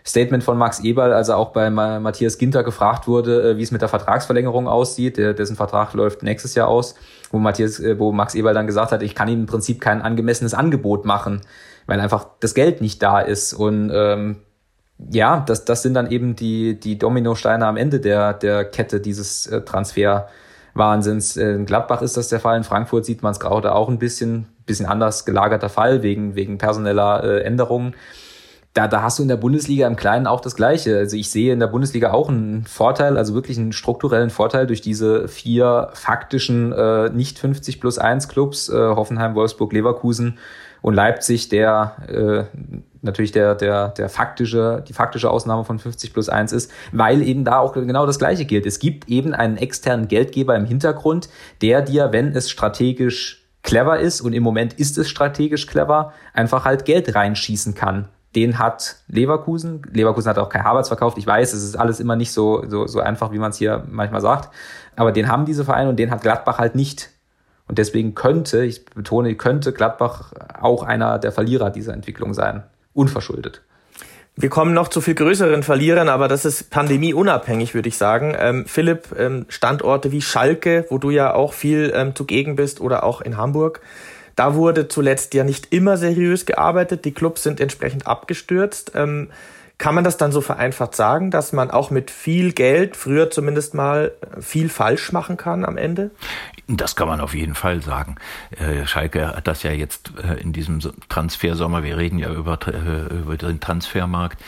Statement 0.08 0.44
von 0.44 0.58
Max 0.58 0.80
Eberl, 0.82 1.14
als 1.14 1.30
er 1.30 1.38
auch 1.38 1.52
bei 1.52 1.70
Matthias 1.72 2.38
Ginter 2.38 2.64
gefragt 2.64 3.08
wurde, 3.08 3.52
äh, 3.52 3.58
wie 3.58 3.64
es 3.64 3.72
mit 3.72 3.82
der 3.82 3.90
Vertragsverlängerung 3.90 4.68
aussieht. 4.68 5.18
Der, 5.18 5.34
dessen 5.34 5.56
Vertrag 5.56 5.94
läuft 5.94 6.22
nächstes 6.22 6.54
Jahr 6.54 6.68
aus, 6.68 6.96
wo 7.32 7.40
Matthias, 7.40 7.80
äh, 7.80 7.98
wo 7.98 8.12
Max 8.12 8.36
Eberl 8.36 8.54
dann 8.54 8.68
gesagt 8.68 8.92
hat, 8.92 9.02
ich 9.02 9.16
kann 9.16 9.28
ihm 9.28 9.42
im 9.42 9.46
Prinzip 9.48 9.82
kein 9.82 10.04
angemessenes 10.04 10.54
Angebot 10.54 11.06
machen, 11.06 11.42
weil 11.88 12.00
einfach 12.00 12.28
das 12.40 12.54
Geld 12.54 12.82
nicht 12.82 13.02
da 13.02 13.20
ist. 13.20 13.54
Und 13.54 13.92
ähm, 13.92 14.38
ja, 15.12 15.44
das, 15.46 15.66
das 15.66 15.82
sind 15.82 15.96
dann 15.96 16.12
eben 16.12 16.36
die, 16.36 16.80
die 16.80 17.00
Dominosteine 17.00 17.66
am 17.66 17.76
Ende 17.76 18.00
der, 18.00 18.34
der 18.34 18.64
Kette 18.64 19.02
dieses 19.02 19.48
äh, 19.48 19.62
Transferwahnsinns. 19.62 21.36
In 21.36 21.66
Gladbach 21.66 22.04
ist 22.04 22.16
das 22.16 22.30
der 22.30 22.40
Fall, 22.40 22.58
in 22.58 22.64
Frankfurt 22.64 23.06
sieht 23.06 23.24
man 23.24 23.32
es 23.32 23.40
gerade 23.40 23.74
auch 23.74 23.90
ein 23.90 23.98
bisschen 23.98 24.48
bisschen 24.66 24.86
anders 24.86 25.26
gelagerter 25.26 25.70
Fall 25.70 26.04
wegen, 26.04 26.36
wegen 26.36 26.58
personeller 26.58 27.24
äh, 27.24 27.42
Änderungen. 27.44 27.96
Da, 28.74 28.90
da 28.90 29.04
hast 29.04 29.20
du 29.20 29.24
in 29.24 29.30
der 29.30 29.38
Bundesliga 29.38 29.88
im 29.88 29.96
Kleinen 29.96 30.28
auch 30.28 30.42
das 30.42 30.56
Gleiche. 30.56 30.98
Also 30.98 31.16
ich 31.16 31.30
sehe 31.30 31.54
in 31.54 31.62
der 31.62 31.68
Bundesliga 31.68 32.12
auch 32.12 32.28
einen 32.28 32.66
Vorteil, 32.66 33.18
also 33.18 33.34
wirklich 33.34 33.58
einen 33.58 33.72
strukturellen 33.72 34.30
Vorteil 34.30 34.68
durch 34.68 34.82
diese 34.82 35.30
vier 35.30 35.90
faktischen 35.94 36.74
äh, 36.74 37.10
nicht 37.10 37.40
50 37.40 37.80
plus 37.80 37.98
1 37.98 38.28
Clubs, 38.28 38.68
äh, 38.68 38.74
Hoffenheim, 38.74 39.34
Wolfsburg, 39.34 39.72
Leverkusen 39.72 40.40
und 40.82 40.94
Leipzig, 40.94 41.48
der 41.48 41.96
äh, 42.10 42.44
natürlich 43.02 43.32
der, 43.32 43.56
der, 43.56 43.90
der 43.90 44.10
faktische, 44.10 44.84
die 44.86 44.94
faktische 44.94 45.32
Ausnahme 45.32 45.64
von 45.64 45.80
50 45.80 46.12
plus 46.12 46.28
1 46.28 46.52
ist, 46.52 46.70
weil 46.92 47.22
eben 47.22 47.46
da 47.46 47.60
auch 47.60 47.72
genau 47.74 48.06
das 48.06 48.20
Gleiche 48.20 48.44
gilt. 48.44 48.66
Es 48.66 48.80
gibt 48.80 49.08
eben 49.08 49.34
einen 49.34 49.56
externen 49.56 50.10
Geldgeber 50.10 50.54
im 50.56 50.66
Hintergrund, 50.66 51.30
der 51.62 51.82
dir, 51.82 52.12
wenn 52.12 52.36
es 52.36 52.50
strategisch 52.50 53.45
clever 53.66 54.00
ist 54.00 54.22
und 54.22 54.34
im 54.34 54.44
Moment 54.44 54.74
ist 54.74 54.98
es 54.98 55.10
strategisch 55.10 55.68
clever, 55.68 56.14
einfach 56.34 56.64
halt 56.66 56.86
Geld 56.86 57.14
reinschießen 57.14 57.76
kann. 57.76 58.08
Den 58.36 58.60
hat 58.60 58.98
Leverkusen. 59.08 59.82
Leverkusen 59.92 60.30
hat 60.30 60.38
auch 60.38 60.50
kein 60.50 60.64
Harvards 60.64 60.90
verkauft. 60.90 61.18
Ich 61.18 61.26
weiß, 61.26 61.54
es 61.54 61.64
ist 61.64 61.76
alles 61.76 62.00
immer 62.00 62.16
nicht 62.16 62.32
so, 62.32 62.66
so, 62.68 62.86
so 62.86 63.00
einfach, 63.00 63.32
wie 63.32 63.40
man 63.40 63.52
es 63.52 63.58
hier 63.58 63.86
manchmal 63.90 64.22
sagt. 64.22 64.54
Aber 64.96 65.12
den 65.12 65.30
haben 65.30 65.46
diese 65.46 65.66
Vereine 65.66 65.90
und 65.90 65.98
den 65.98 66.12
hat 66.12 66.22
Gladbach 66.22 66.58
halt 66.58 66.76
nicht. 66.76 67.12
Und 67.68 67.78
deswegen 67.78 68.14
könnte, 68.14 68.64
ich 68.64 68.86
betone, 68.86 69.36
könnte 69.36 69.72
Gladbach 69.74 70.34
auch 70.60 70.84
einer 70.84 71.18
der 71.18 71.32
Verlierer 71.32 71.70
dieser 71.72 71.94
Entwicklung 71.94 72.34
sein. 72.34 72.64
Unverschuldet. 72.94 73.62
Wir 74.38 74.50
kommen 74.50 74.74
noch 74.74 74.90
zu 74.90 75.00
viel 75.00 75.16
größeren 75.16 75.64
Verlierern, 75.64 76.10
aber 76.10 76.28
das 76.28 76.44
ist 76.44 76.70
pandemieunabhängig, 76.70 77.74
würde 77.74 77.88
ich 77.88 77.98
sagen. 77.98 78.36
Ähm, 78.38 78.66
Philipp, 78.66 79.16
ähm, 79.18 79.46
Standorte 79.48 80.12
wie 80.12 80.22
Schalke, 80.22 80.86
wo 80.90 80.98
du 80.98 81.10
ja 81.10 81.34
auch 81.34 81.54
viel 81.54 81.94
ähm, 81.96 82.16
zugegen 82.16 82.58
bist, 82.58 82.82
oder 82.82 83.06
auch 83.06 83.22
in 83.22 83.38
Hamburg, 83.38 83.80
da 84.36 84.56
wurde 84.56 84.90
zuletzt 84.90 85.34
ja 85.34 85.46
nicht 85.46 85.72
immer 85.72 85.96
seriös 85.96 86.46
gearbeitet. 86.46 87.06
Die 87.06 87.14
Clubs 87.14 87.44
sind 87.44 87.62
entsprechend 87.62 88.08
abgestürzt. 88.08 88.92
Ähm, 88.94 89.30
kann 89.78 89.94
man 89.94 90.04
das 90.04 90.18
dann 90.18 90.32
so 90.32 90.42
vereinfacht 90.42 90.96
sagen, 90.96 91.32
dass 91.32 91.52
man 91.52 91.70
auch 91.70 91.92
mit 91.92 92.10
viel 92.10 92.54
Geld, 92.54 92.96
früher 92.96 93.30
zumindest 93.30 93.74
mal, 93.74 94.12
viel 94.40 94.70
falsch 94.70 95.12
machen 95.12 95.36
kann 95.36 95.66
am 95.66 95.78
Ende? 95.78 96.12
Das 96.68 96.96
kann 96.96 97.08
man 97.08 97.20
auf 97.20 97.36
jeden 97.36 97.56
Fall 97.56 97.82
sagen. 97.82 98.16
Äh, 98.58 98.88
Schalke 98.88 99.36
hat 99.36 99.48
das 99.48 99.64
ja 99.64 99.72
jetzt 99.72 100.14
äh, 100.24 100.40
in 100.42 100.54
diesem 100.54 100.80
Transfersommer, 101.10 101.84
wir 101.84 101.98
reden 101.98 102.18
ja 102.18 102.32
über, 102.32 102.58
äh, 102.68 103.14
über 103.14 103.38
den 103.38 103.60
Transfermarkt, 103.60 104.42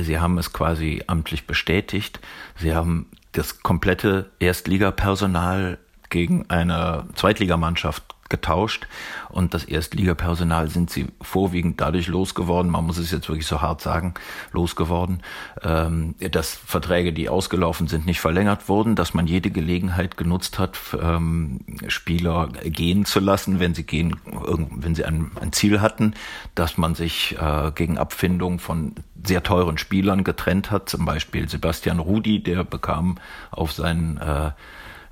sie 0.00 0.18
haben 0.18 0.38
es 0.38 0.52
quasi 0.52 1.02
amtlich 1.06 1.46
bestätigt. 1.46 2.20
Sie 2.56 2.74
haben 2.74 3.06
das 3.32 3.62
komplette 3.62 4.30
Erstligapersonal 4.38 5.78
gegen 6.10 6.48
eine 6.50 7.04
Zweitligamannschaft 7.14 8.02
getauscht. 8.32 8.88
Und 9.28 9.54
das 9.54 9.62
Erstligapersonal 9.62 10.68
sind 10.68 10.90
sie 10.90 11.06
vorwiegend 11.20 11.80
dadurch 11.80 12.08
losgeworden, 12.08 12.72
man 12.72 12.84
muss 12.84 12.98
es 12.98 13.12
jetzt 13.12 13.28
wirklich 13.28 13.46
so 13.46 13.62
hart 13.62 13.80
sagen, 13.80 14.14
losgeworden, 14.52 15.22
ähm, 15.62 16.16
dass 16.18 16.54
Verträge, 16.54 17.12
die 17.12 17.28
ausgelaufen 17.28 17.86
sind, 17.86 18.06
nicht 18.06 18.20
verlängert 18.20 18.68
wurden, 18.68 18.96
dass 18.96 19.14
man 19.14 19.28
jede 19.28 19.50
Gelegenheit 19.50 20.16
genutzt 20.16 20.58
hat, 20.58 20.78
ähm, 21.00 21.60
Spieler 21.86 22.48
gehen 22.64 23.04
zu 23.04 23.20
lassen, 23.20 23.60
wenn 23.60 23.74
sie 23.74 23.84
gehen, 23.84 24.16
wenn 24.24 24.96
sie 24.96 25.04
ein, 25.04 25.30
ein 25.40 25.52
Ziel 25.52 25.80
hatten, 25.80 26.14
dass 26.56 26.76
man 26.76 26.94
sich 26.94 27.36
äh, 27.38 27.70
gegen 27.74 27.98
Abfindung 27.98 28.58
von 28.58 28.94
sehr 29.24 29.42
teuren 29.42 29.78
Spielern 29.78 30.24
getrennt 30.24 30.70
hat, 30.70 30.88
zum 30.88 31.04
Beispiel 31.04 31.48
Sebastian 31.48 31.98
Rudi, 31.98 32.42
der 32.42 32.64
bekam 32.64 33.18
auf 33.50 33.72
seinen 33.72 34.16
äh, 34.16 34.50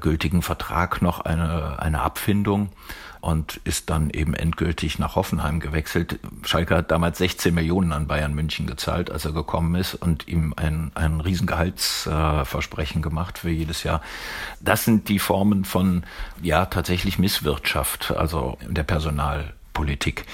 gültigen 0.00 0.42
Vertrag 0.42 1.02
noch 1.02 1.20
eine, 1.20 1.78
eine 1.78 2.00
Abfindung 2.00 2.70
und 3.20 3.60
ist 3.64 3.90
dann 3.90 4.10
eben 4.10 4.34
endgültig 4.34 4.98
nach 4.98 5.14
Hoffenheim 5.16 5.60
gewechselt. 5.60 6.18
Schalke 6.44 6.76
hat 6.76 6.90
damals 6.90 7.18
16 7.18 7.54
Millionen 7.54 7.92
an 7.92 8.06
Bayern 8.06 8.34
München 8.34 8.66
gezahlt, 8.66 9.10
als 9.10 9.24
er 9.24 9.32
gekommen 9.32 9.74
ist 9.74 9.94
und 9.94 10.28
ihm 10.28 10.54
ein, 10.56 10.90
ein 10.94 11.20
Riesengehaltsversprechen 11.20 13.02
gemacht 13.02 13.38
für 13.38 13.50
jedes 13.50 13.82
Jahr. 13.82 14.00
Das 14.60 14.84
sind 14.84 15.08
die 15.08 15.18
Formen 15.18 15.64
von, 15.64 16.04
ja, 16.42 16.66
tatsächlich 16.66 17.18
Misswirtschaft, 17.18 18.12
also 18.16 18.56
der 18.66 18.84
Personalpolitik. 18.84 20.24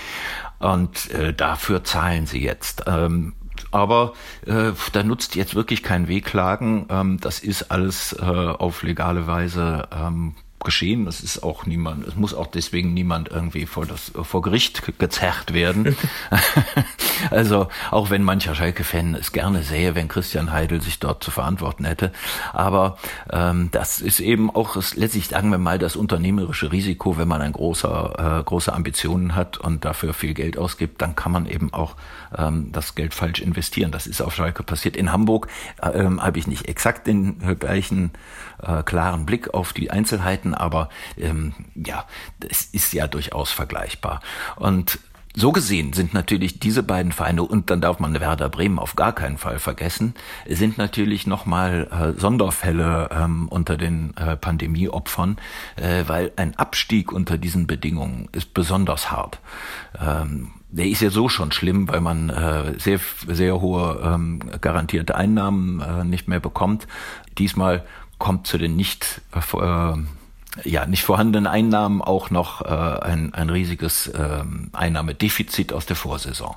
Und 0.59 1.11
äh, 1.11 1.35
dafür 1.35 1.85
zahlen 1.85 2.27
sie 2.27 2.43
jetzt. 2.43 2.85
Ähm, 2.87 3.35
aber 3.71 4.13
äh, 4.47 4.73
da 4.93 5.03
nutzt 5.03 5.35
jetzt 5.35 5.55
wirklich 5.55 5.83
kein 5.83 6.09
Wehklagen. 6.09 6.87
Ähm, 6.91 7.19
das 7.21 7.41
ist 7.41 7.71
alles 7.71 8.13
äh, 8.13 8.25
auf 8.25 8.83
legale 8.83 9.27
Weise 9.27 9.89
ähm, 9.93 10.35
geschehen. 10.67 11.07
Es 11.07 11.21
ist 11.21 11.43
auch 11.43 11.65
niemand, 11.65 12.07
es 12.07 12.15
muss 12.15 12.35
auch 12.35 12.47
deswegen 12.47 12.93
niemand 12.93 13.31
irgendwie 13.31 13.65
vor 13.65 13.87
das 13.87 14.13
vor 14.23 14.43
Gericht 14.43 14.83
gezerrt 14.99 15.55
werden. 15.55 15.97
also 17.31 17.69
auch 17.91 18.11
wenn 18.11 18.23
mancher 18.23 18.55
Schalke-Fan 18.55 19.15
es 19.15 19.33
gerne 19.33 19.63
sähe, 19.63 19.95
wenn 19.95 20.09
Christian 20.09 20.53
Heidel 20.53 20.83
sich 20.83 20.99
dort 20.99 21.25
zu 21.25 21.31
verantworten 21.31 21.87
hätte, 21.87 22.13
aber 22.53 22.99
ähm, 23.31 23.71
das 23.73 24.03
ist 24.03 24.21
eben 24.21 24.51
auch 24.55 24.77
letztlich 24.95 25.29
sagen 25.29 25.51
wir 25.51 25.59
mal 25.59 25.79
das 25.79 25.97
unternehmerische 25.97 26.71
Risiko, 26.71 27.17
wenn 27.17 27.29
man 27.29 27.41
ein 27.41 27.53
großer 27.53 28.41
äh, 28.41 28.45
große 28.45 28.73
Ambitionen 28.73 29.35
hat 29.35 29.57
und 29.57 29.87
dafür 29.87 30.13
viel 30.13 30.35
Geld 30.35 30.59
ausgibt, 30.59 31.01
dann 31.01 31.17
kann 31.17 31.33
man 31.33 31.47
eben 31.47 31.73
auch 31.73 31.95
ähm, 32.37 32.71
das 32.73 32.95
Geld 32.95 33.15
falsch 33.15 33.41
investieren. 33.41 33.93
Das 33.93 34.07
ist 34.07 34.21
auf 34.21 34.35
Schalke 34.35 34.63
passiert. 34.63 34.97
In 34.97 35.13
Hamburg 35.13 35.49
äh, 35.81 35.91
ähm, 35.91 36.23
habe 36.23 36.39
ich 36.39 36.47
nicht 36.47 36.69
exakt 36.69 37.07
den 37.07 37.39
gleichen 37.59 38.11
äh, 38.63 38.83
klaren 38.83 39.27
Blick 39.27 39.55
auf 39.55 39.73
die 39.73 39.91
Einzelheiten, 39.91 40.55
aber 40.57 40.89
ähm, 41.17 41.55
ja, 41.75 42.05
es 42.49 42.65
ist 42.65 42.93
ja 42.93 43.07
durchaus 43.07 43.51
vergleichbar. 43.51 44.21
Und 44.57 44.99
so 45.39 45.53
gesehen 45.53 45.93
sind 45.93 46.15
natürlich 46.15 46.61
diese 46.61 46.83
beiden 46.83 47.13
Vereine, 47.13 47.43
und 47.43 47.71
dann 47.71 47.83
darf 47.83 47.99
man 48.01 48.19
Werder 48.19 48.49
Bremen 48.49 48.79
auf 48.79 48.97
gar 48.97 49.13
keinen 49.13 49.37
Fall 49.37 49.59
vergessen, 49.59 50.15
sind 50.49 50.79
natürlich 50.79 51.27
nochmal 51.27 51.89
äh, 52.17 52.19
Sonderfälle 52.19 53.11
ähm, 53.13 53.47
unter 53.49 53.77
den 53.77 54.17
äh, 54.17 54.37
Pandemieopfern, 54.37 55.37
äh, 55.77 56.05
weil 56.07 56.33
ein 56.37 56.57
Abstieg 56.57 57.13
unter 57.13 57.37
diesen 57.37 57.67
Bedingungen 57.67 58.31
ist 58.33 58.55
besonders 58.55 59.11
hart. 59.11 59.39
Ähm, 60.01 60.53
der 60.71 60.87
ist 60.87 61.03
ja 61.03 61.11
so 61.11 61.29
schon 61.29 61.53
schlimm, 61.53 61.87
weil 61.89 62.01
man 62.01 62.31
äh, 62.31 62.79
sehr, 62.79 62.99
sehr 63.29 63.61
hohe 63.61 64.01
ähm, 64.03 64.41
garantierte 64.63 65.17
Einnahmen 65.17 65.81
äh, 65.81 66.05
nicht 66.05 66.29
mehr 66.29 66.41
bekommt. 66.41 66.89
Diesmal 67.37 67.85
kommt 68.19 68.47
zu 68.47 68.57
den 68.57 68.75
nicht 68.75 69.21
äh, 69.35 69.93
ja, 70.65 70.87
nicht 70.87 71.05
vorhandenen 71.05 71.47
Einnahmen 71.47 72.01
auch 72.03 72.31
noch 72.31 72.63
äh, 72.63 72.67
ein, 72.67 73.35
ein 73.35 73.51
riesiges 73.51 74.11
ähm, 74.15 74.71
Einnahmedefizit 74.73 75.73
aus 75.73 75.87
der 75.87 75.97
Vorsaison. 75.97 76.57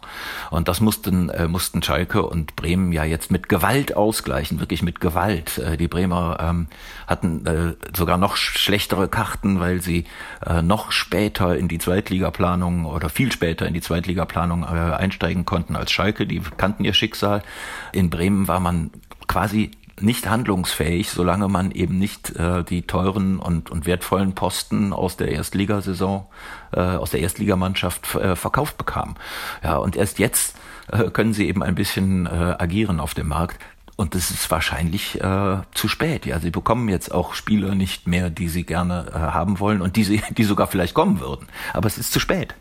Und 0.52 0.68
das 0.68 0.80
mussten, 0.80 1.30
äh, 1.30 1.48
mussten 1.48 1.84
Schalke 1.84 2.24
und 2.24 2.56
Bremen 2.56 2.92
ja 2.92 3.04
jetzt 3.04 3.32
mit 3.32 3.50
Gewalt 3.50 3.96
ausgleichen, 3.96 4.60
wirklich 4.60 4.82
mit 4.82 5.02
Gewalt. 5.02 5.58
Äh, 5.58 5.78
die 5.78 5.88
Bremer 5.88 6.38
ähm, 6.40 6.68
hatten 7.08 7.46
äh, 7.46 7.76
sogar 7.96 8.18
noch 8.18 8.36
schlechtere 8.36 9.08
Karten, 9.08 9.60
weil 9.60 9.82
sie 9.82 10.06
äh, 10.46 10.62
noch 10.62 10.92
später 10.92 11.58
in 11.58 11.68
die 11.68 11.80
Zweitligaplanung 11.80 12.86
oder 12.86 13.10
viel 13.10 13.32
später 13.32 13.68
in 13.68 13.74
die 13.74 13.82
Zweitligaplanung 13.82 14.64
äh, 14.64 14.68
einsteigen 14.68 15.46
konnten 15.46 15.76
als 15.76 15.92
Schalke. 15.92 16.26
Die 16.26 16.42
kannten 16.58 16.86
ihr 16.86 16.94
Schicksal. 16.94 17.44
In 17.92 18.10
Bremen 18.10 18.48
war 18.48 18.60
man 18.60 18.92
quasi 19.28 19.72
nicht 20.02 20.30
handlungsfähig, 20.30 21.10
solange 21.10 21.48
man 21.48 21.72
eben 21.72 21.98
nicht 21.98 22.36
äh, 22.36 22.64
die 22.64 22.84
teuren 22.84 23.40
und, 23.40 23.70
und 23.70 23.86
wertvollen 23.86 24.34
Posten 24.34 24.94
aus 24.94 25.18
der 25.18 25.30
Erstligasaison, 25.30 26.26
äh, 26.72 26.80
aus 26.80 27.12
der 27.12 27.22
Erstligamannschaft 27.22 28.16
äh, 28.16 28.36
verkauft 28.36 28.78
bekam. 28.78 29.16
Ja, 29.64 29.78
und 29.78 29.96
erst 29.96 30.20
jetzt 30.20 30.56
äh, 30.92 31.10
können 31.12 31.34
sie 31.34 31.48
eben 31.48 31.64
ein 31.64 31.76
bisschen 31.76 32.26
äh, 32.26 32.56
agieren 32.58 33.00
auf 33.00 33.14
dem 33.14 33.28
Markt. 33.28 33.60
Und 33.96 34.16
das 34.16 34.32
ist 34.32 34.50
wahrscheinlich 34.50 35.20
äh, 35.22 35.58
zu 35.74 35.90
spät. 35.90 36.26
Ja, 36.26 36.40
sie 36.40 36.52
bekommen 36.52 36.88
jetzt 36.88 37.14
auch 37.14 37.34
Spieler 37.34 37.76
nicht 37.76 38.08
mehr, 38.08 38.30
die 38.30 38.48
sie 38.48 38.64
gerne 38.64 39.08
äh, 39.14 39.18
haben 39.18 39.60
wollen 39.60 39.82
und 39.82 39.98
die 39.98 40.06
sie, 40.06 40.24
die 40.38 40.46
sogar 40.46 40.68
vielleicht 40.68 40.94
kommen 40.94 41.20
würden. 41.20 41.48
Aber 41.74 41.88
es 41.88 41.98
ist 41.98 42.14
zu 42.14 42.20
spät. 42.22 42.56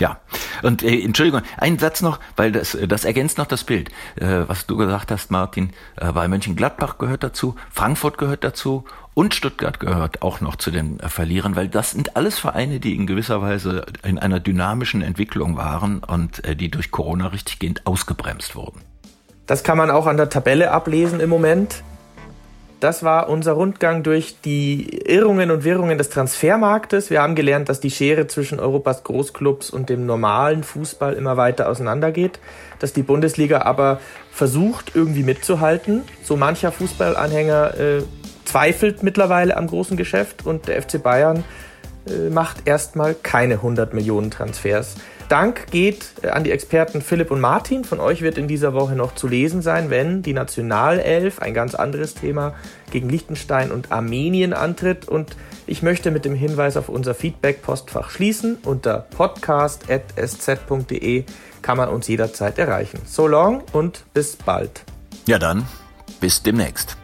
Ja, 0.00 0.18
und 0.62 0.82
äh, 0.82 0.98
Entschuldigung, 1.02 1.42
ein 1.58 1.78
Satz 1.78 2.00
noch, 2.00 2.20
weil 2.34 2.52
das, 2.52 2.76
das 2.88 3.04
ergänzt 3.04 3.36
noch 3.36 3.46
das 3.46 3.64
Bild, 3.64 3.90
äh, 4.16 4.44
was 4.46 4.66
du 4.66 4.78
gesagt 4.78 5.10
hast, 5.10 5.30
Martin, 5.30 5.70
äh, 5.96 6.08
weil 6.14 6.28
Mönchengladbach 6.28 6.96
gehört 6.96 7.22
dazu, 7.22 7.54
Frankfurt 7.70 8.16
gehört 8.16 8.42
dazu 8.42 8.84
und 9.12 9.34
Stuttgart 9.34 9.78
gehört 9.78 10.22
auch 10.22 10.40
noch 10.40 10.56
zu 10.56 10.70
den 10.70 10.98
äh, 11.00 11.10
Verlierern, 11.10 11.54
weil 11.54 11.68
das 11.68 11.90
sind 11.90 12.16
alles 12.16 12.38
Vereine, 12.38 12.80
die 12.80 12.96
in 12.96 13.06
gewisser 13.06 13.42
Weise 13.42 13.84
in 14.02 14.18
einer 14.18 14.40
dynamischen 14.40 15.02
Entwicklung 15.02 15.58
waren 15.58 16.02
und 16.02 16.42
äh, 16.44 16.56
die 16.56 16.70
durch 16.70 16.90
Corona 16.90 17.26
richtiggehend 17.26 17.86
ausgebremst 17.86 18.56
wurden. 18.56 18.80
Das 19.46 19.64
kann 19.64 19.76
man 19.76 19.90
auch 19.90 20.06
an 20.06 20.16
der 20.16 20.30
Tabelle 20.30 20.70
ablesen 20.70 21.20
im 21.20 21.28
Moment. 21.28 21.82
Das 22.80 23.02
war 23.02 23.28
unser 23.28 23.52
Rundgang 23.52 24.02
durch 24.02 24.40
die 24.40 25.00
Irrungen 25.06 25.50
und 25.50 25.64
Wirrungen 25.64 25.98
des 25.98 26.08
Transfermarktes. 26.08 27.10
Wir 27.10 27.20
haben 27.20 27.34
gelernt, 27.34 27.68
dass 27.68 27.80
die 27.80 27.90
Schere 27.90 28.26
zwischen 28.26 28.58
Europas 28.58 29.04
Großclubs 29.04 29.68
und 29.68 29.90
dem 29.90 30.06
normalen 30.06 30.64
Fußball 30.64 31.12
immer 31.12 31.36
weiter 31.36 31.68
auseinandergeht, 31.68 32.40
dass 32.78 32.94
die 32.94 33.02
Bundesliga 33.02 33.62
aber 33.62 34.00
versucht, 34.32 34.92
irgendwie 34.94 35.24
mitzuhalten. 35.24 36.04
So 36.22 36.38
mancher 36.38 36.72
Fußballanhänger 36.72 37.78
äh, 37.78 38.02
zweifelt 38.46 39.02
mittlerweile 39.02 39.58
am 39.58 39.66
großen 39.66 39.98
Geschäft 39.98 40.46
und 40.46 40.66
der 40.66 40.80
FC 40.80 41.02
Bayern 41.02 41.44
äh, 42.06 42.30
macht 42.30 42.66
erstmal 42.66 43.14
keine 43.14 43.54
100 43.54 43.92
Millionen 43.92 44.30
Transfers. 44.30 44.96
Dank 45.30 45.70
geht 45.70 46.10
äh, 46.22 46.28
an 46.28 46.44
die 46.44 46.50
Experten 46.50 47.00
Philipp 47.02 47.30
und 47.30 47.40
Martin. 47.40 47.84
Von 47.84 48.00
euch 48.00 48.20
wird 48.20 48.36
in 48.36 48.48
dieser 48.48 48.74
Woche 48.74 48.96
noch 48.96 49.14
zu 49.14 49.28
lesen 49.28 49.62
sein, 49.62 49.88
wenn 49.88 50.22
die 50.22 50.32
Nationalelf, 50.32 51.38
ein 51.38 51.54
ganz 51.54 51.76
anderes 51.76 52.14
Thema, 52.14 52.54
gegen 52.90 53.08
Liechtenstein 53.08 53.70
und 53.70 53.92
Armenien 53.92 54.52
antritt. 54.52 55.06
Und 55.06 55.36
ich 55.68 55.82
möchte 55.82 56.10
mit 56.10 56.24
dem 56.24 56.34
Hinweis 56.34 56.76
auf 56.76 56.88
unser 56.88 57.14
Feedback-Postfach 57.14 58.10
schließen. 58.10 58.58
Unter 58.64 59.06
podcast.sz.de 59.16 61.24
kann 61.62 61.76
man 61.76 61.90
uns 61.90 62.08
jederzeit 62.08 62.58
erreichen. 62.58 62.98
So 63.06 63.28
long 63.28 63.62
und 63.72 64.02
bis 64.12 64.34
bald. 64.34 64.82
Ja 65.28 65.38
dann, 65.38 65.64
bis 66.20 66.42
demnächst. 66.42 66.96